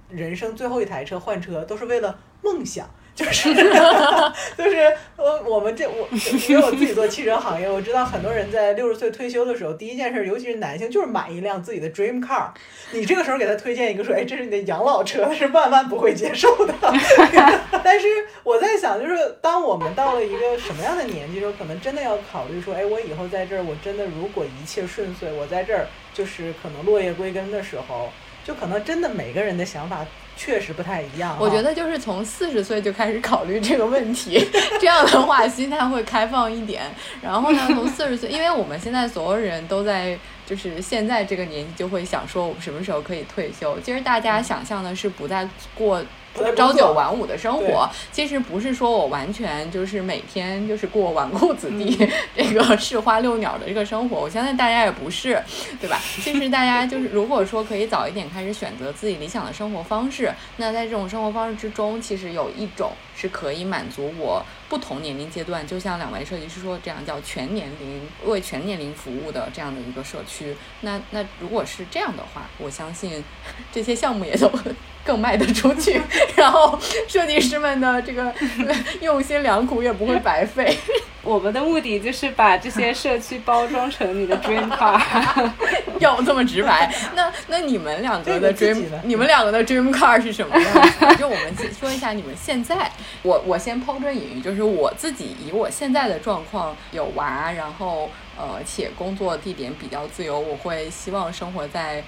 [0.08, 3.52] 人生最后一台车换车都是为了梦想，就是
[4.56, 6.08] 就是我我们这我
[6.48, 12.48] 因为我自己做汽车行业，我知道很多人在六十岁退休的时候，第一件事，尤其是男性，就是买一辆自己的 dream car。
[12.92, 16.72] 你这个时候给他推荐一个说，哎，这是你的养老车，他是万万不会接受的。
[17.84, 18.06] 但是
[18.44, 28.08] 我在想，就是当我们到了一个什么样的年纪时候，可能真的要考虑说，哎，我以后在这儿，我真的如果一切顺遂，我在这儿就是可能落叶归根的时候。
[28.48, 29.98] 就可能真的每个人的想法
[30.34, 31.36] 确实不太一样。
[31.38, 34.42] 我觉得就是从四十岁就开始考虑这个问题，
[34.80, 36.84] 这样的话心态会开放一点。
[37.20, 43.78] 然后呢，从四十岁，因为我们现在所有人都在就是现在这个年纪就会想说我们什么时候可以退休。
[43.80, 46.02] 其实大家想象的是不再过。
[46.56, 51.96] 朝九晚五的生活，其实不是说我完全就是每天就是过纨绔子弟
[52.36, 54.20] 这个市花遛鸟的这个生活。
[54.20, 55.40] 我相信大家也不是，
[55.80, 56.00] 对吧？
[56.22, 70.56] 其实大家就是 如果说可以早一点开始选择自己理想的生活方式，那在这种生活方式之中，其实有一种是可以满足我不同年龄阶段，就像两位设计师说这样叫全年龄为全年龄服务的这样的一个社区。
[70.82, 73.22] 那那如果是这样的话，我相信
[73.72, 74.50] 这些项目也都。
[75.08, 75.98] 更卖得出去，
[76.36, 78.34] 然后设计师们的这个
[79.00, 80.76] 用心良苦也不会白费。
[81.28, 84.98] 我们的目的就是把这些社区包装成你的 dream car，
[86.00, 86.90] 要不这么直白？
[87.14, 91.16] 那那你们两个的 dream，你们两个的 dream car 是什么样？
[91.18, 92.90] 就我们说一下你们现在，
[93.22, 102.02] 我我先抛砖引玉，就是我自己以我现在的状况有娃，然后呃且工作地点比较自由，我会希望生活在。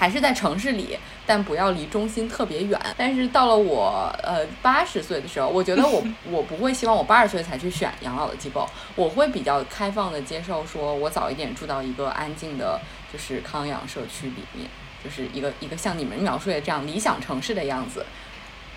[0.00, 2.80] 还是在城市里，但不要离中心特别远。
[2.96, 12.80] 但是到了我呃八十岁的时候，我觉得我 我不会希望我八十岁才去选养老的机构，我会比较开放的接受，说我早一点住到一个安静的，
[13.12, 14.66] 就是康养社区里面，
[15.04, 18.06] 就是一个一个像你们描述的这样理想城市的样子。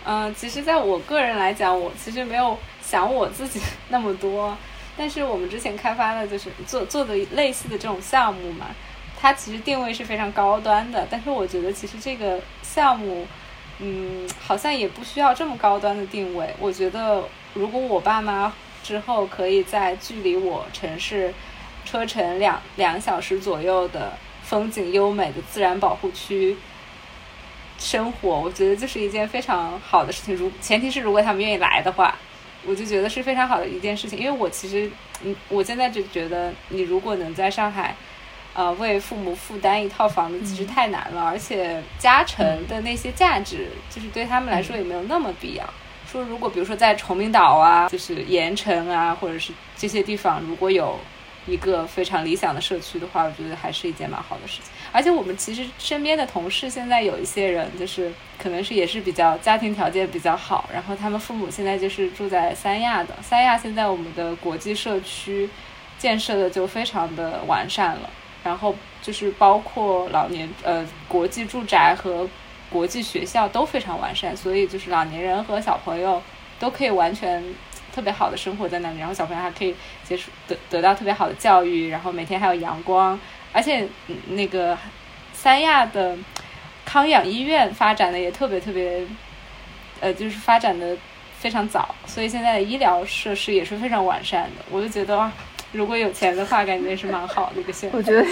[0.03, 4.57] 嗯，其实在我个人来讲，我其实没有想我自己那么多，
[4.97, 8.65] 但是我们之前开发的就是做做的类似的这种项目嘛。
[9.23, 13.25] 它其实定位是非常高端的，但是我觉得其实这个项目，
[13.79, 16.53] 嗯，好像也不需要这么高端的定位。
[16.59, 18.53] 我觉得如果我爸妈
[18.83, 21.33] 之后可以在距离我城市
[21.85, 24.11] 车程两两小时左右的
[24.43, 26.57] 风景优美的自然保护区
[27.77, 30.35] 生活，我觉得这是一件非常好的事情。
[30.35, 32.13] 如前提是如果他们愿意来的话，
[32.65, 34.19] 我就觉得是非常好的一件事情。
[34.19, 34.91] 因为我其实，
[35.23, 37.95] 嗯，我现在就觉得你如果能在上海。
[38.53, 45.63] 呃，为父母负担一套房子其实太难了，而且加成的那些价值，就是对他们来说也没有那么必要。
[46.05, 50.99] 说如果比如说在崇明岛啊，就是盐城啊，或者是这些地方，如果有
[51.47, 54.71] 一个非常理想的社区的话，我觉得还是一件蛮好的事情。
[54.91, 63.15] 而且我们其实身边的同事现在有一些人，就是可能是也是比较家庭条件比较好，然后他们父母现在就是住在三亚的。
[63.23, 65.49] 三亚现在我们的国际社区
[65.97, 68.09] 建设的就非常的完善了。
[68.43, 72.27] 然后就是包括老年呃国际住宅和
[72.69, 76.21] 国际学校都非常完善，所以就是老年人和小朋友
[76.59, 77.43] 都可以完全
[77.93, 83.19] 特别好的生活在那里，然后小朋友还可以接触得得到特别好的教育，然后每天还有阳光，
[83.51, 83.87] 而且
[84.29, 84.77] 那个
[85.31, 86.17] 三亚的
[86.83, 89.05] 康养医院发展的也特别特别，
[89.99, 90.97] 呃就是发展的
[91.37, 95.31] 非常早，所以现在的医疗设施也是非常完善的，我就觉得哇。
[95.73, 97.97] 如果有钱的话，感觉也是蛮好的一个选择。
[97.97, 98.25] 我觉得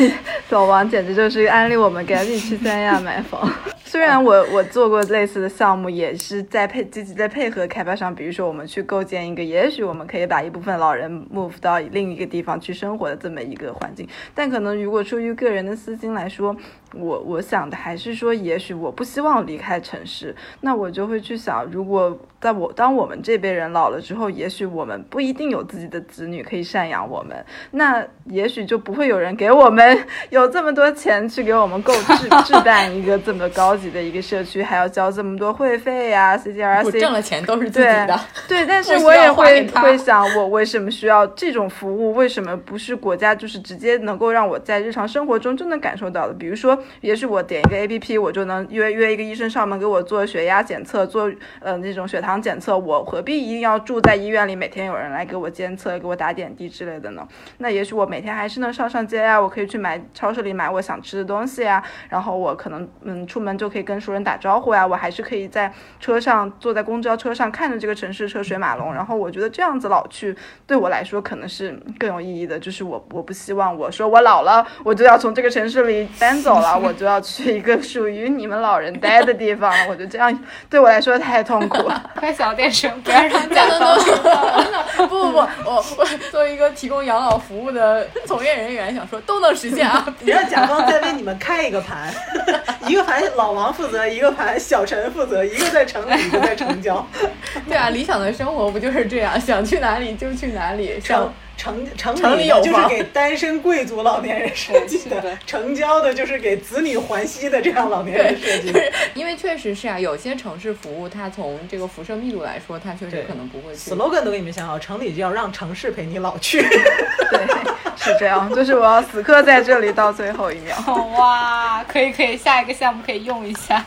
[0.49, 3.51] 老王简直就是安利我们赶紧去三亚买房。
[3.83, 14.07] 虽然我我做过类似的项目，也是在配积极在配合开发商，比如说我们去构建一个，也许我们可以把一部分老人 move 到另一个地方去生活的这么一个环境。
[14.33, 16.55] 但可能如果出于个人的私心来说，
[16.93, 27.30] 我我想的还是说，也许我不希望离开城市，那我就会去想，如果在我当我们这辈人老了之后，也许我们不一定有自己的子女可以赡养我们，
[27.71, 33.71] 那也许就不会有人给我们有这么多钱去给我们购置 置办一个这么高。
[33.81, 38.19] 级的一个社区，还要交这么多会费呀，CGRC 我挣了钱都是自己的。
[38.47, 42.13] 对，但 是我也会会想，我为什么需要这种服务？
[42.13, 46.33] 为什么不是国家就是直接能够让我在日常生活中就能感受到的？
[46.33, 57.20] 比如说，也许我点一个 APP，我就能约约一个医生上门给我做血压检测，做呃那种血糖检测，我何必一定要住在医院里，每天有人来给我监测、给我打点滴之类的呢？
[57.57, 82.09] 那也许我每天还是能上上街呀，我可以去买超市里买我想吃的东西呀，然后我可能嗯出门就可以跟熟人打招呼呀，我还是可以在车上坐在公交车上看着这个城市车水马龙，然后我觉得这样子老去对我来说可能是更有意义的，就是我我不希望我说我老了我就要从这个城市里搬走了，我就要去一个属于你们老人待的地方了，我觉得这样对我来说太痛苦了。
[82.15, 90.05] 快小点声，不要让甲能方不不不，我我作为一个提供养老服务的从业人员，想说都能实现啊。
[90.21, 92.09] 你让甲方再为你们开一个盘，
[92.87, 97.05] 一个盘老王负责，一个盘小陈负责，一个在城里，一个在城郊。
[97.67, 108.81] 对啊，理想的生活不就是这样，想去哪里就去哪里，城像城城城里里的就是给单身贵族老年人设计的 城郊的就是给子女还息的这样老年人设计的。
[109.13, 113.91] 因为确实是啊，有些城市服务它从这个辐射密度来说，它确实可能不会去。
[113.91, 116.63] slogan 都给你们想好，城里就要让城市陪你老去。
[116.63, 117.45] 对，
[117.95, 120.75] 是这样，就是我要死磕在这里到最后一秒。
[121.15, 123.85] 哇，可以可以，下一个项目可以用一下。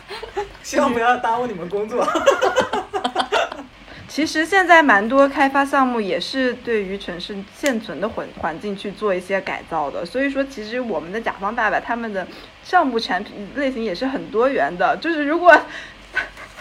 [0.62, 2.06] 希望不要耽误你们工作。
[4.14, 12.24] 其实现在蛮多开发项目也是对于城市现存的环环境去做一些改造的，所以说其实我们的甲方爸爸他们的
[12.62, 15.52] 项目产品类型也是很多元的，就是如果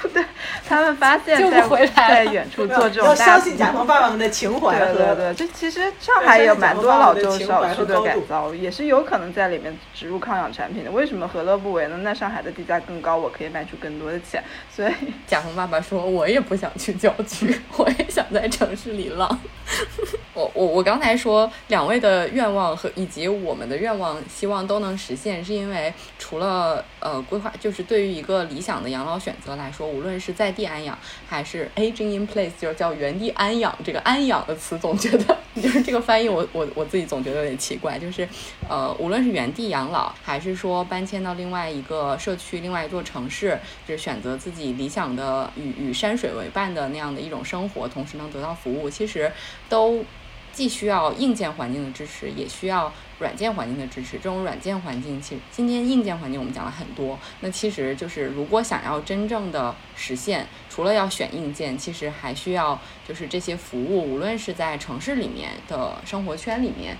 [0.13, 0.23] 对
[0.67, 10.91] 他们发现在回来在远处做这种大相信甲方爸爸们的情怀对对对，这其实上海有蛮多老旧小区的改造，也是有可能在里面植入抗氧产品的。
[10.91, 11.97] 为什么何乐不为呢？
[12.01, 14.43] 那上海的地价更高，我可以卖出更多的钱，
[14.73, 14.93] 所以
[15.27, 19.39] 甲方爸爸说：“我也不想去郊区， 我也想在城市里浪。
[20.33, 30.97] 我”我我刚才说两位的愿望和以及我们的愿望，希望都能实现，是因为除了呃规划，就是对于一个理想的养老选择来说，无论是在地安养
[31.27, 38.27] 还是 aging in place，就是叫原地安养，这个安养的词总觉得 就是这个翻译我，我我自己总觉得有点奇怪，就是
[38.67, 43.57] 呃无论是原地养老，还是说搬迁到另外一个社区、另外一座城市，
[43.87, 49.31] 就是选择自己理想的与与山水为伴的那样的一种生活，同时能得到服务，其实
[49.73, 50.05] 都
[50.51, 54.17] 既需要硬件环境的支持，也需要软件环境的支持。
[54.17, 66.95] 这种软件环境，其实今天硬件环境我们讲了很多，那其实就是如果想要真正的实现，除了要选硬件，其实还需要就是这些服务，无论是在城市里面的生活圈里面。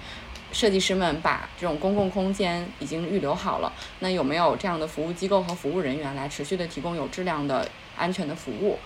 [0.52, 7.68] 设计师们把这种公共空间已经预留好了，那有没有这样的服务机构和服务人员来持续的提供有质量的、
[7.98, 8.78] 安全的服务？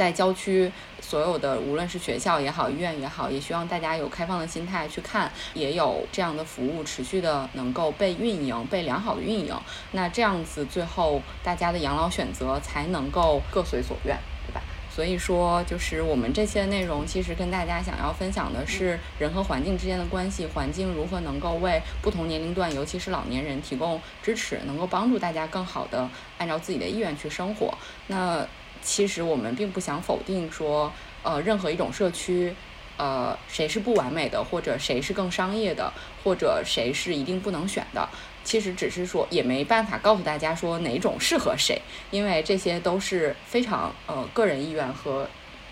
[0.00, 0.72] 在郊区，
[1.02, 9.54] 所有的无论是学校也好，医院也好，也希望大家有开放的心态去看，也有这样的服务持续的能够被运营、被良好的运营。
[9.92, 14.62] 那这样子，最后大家的养老选择才能够各随所愿，对吧？
[14.90, 27.74] 所以说，就是我们这些内容，其实跟大家想要分享的是人和环境之间的关系，环境如何能够为不同年龄段，尤其是老年人提供支持，能够帮助大家更好的按照自己的意愿去生活。
[28.06, 28.46] 那
[28.82, 32.54] 其实我们并不想否定说，呃，任何一种社区。
[32.96, 35.90] 呃，谁是不完美的，或者谁是更商业的，
[36.22, 38.06] 或者谁是一定不能选的，
[38.44, 45.26] 其实只是说，也没办法告诉大家说哪种适合谁，因为这些都是非常呃个人意愿和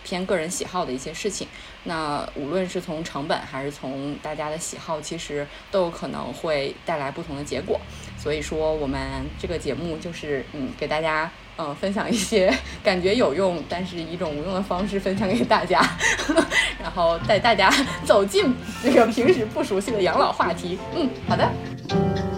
[0.05, 1.47] 偏个人喜好的一些事情。
[1.85, 7.81] 那无论是从成本还是从大家的喜好，其实都有可能会带来不同的结果。
[8.19, 9.01] 所以说，我们
[9.39, 15.81] 这个节目就是嗯，给大家嗯分享一些感觉有用，但是一种无用的方式分享给大家，
[16.83, 17.73] 然后带大家
[18.05, 20.79] 走进这个平时不熟悉的养老话题。
[20.95, 22.38] 嗯，好的。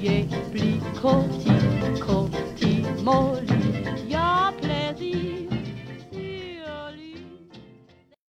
[0.00, 3.58] Ég blík og tík og tímóli,
[4.08, 5.55] já pleði.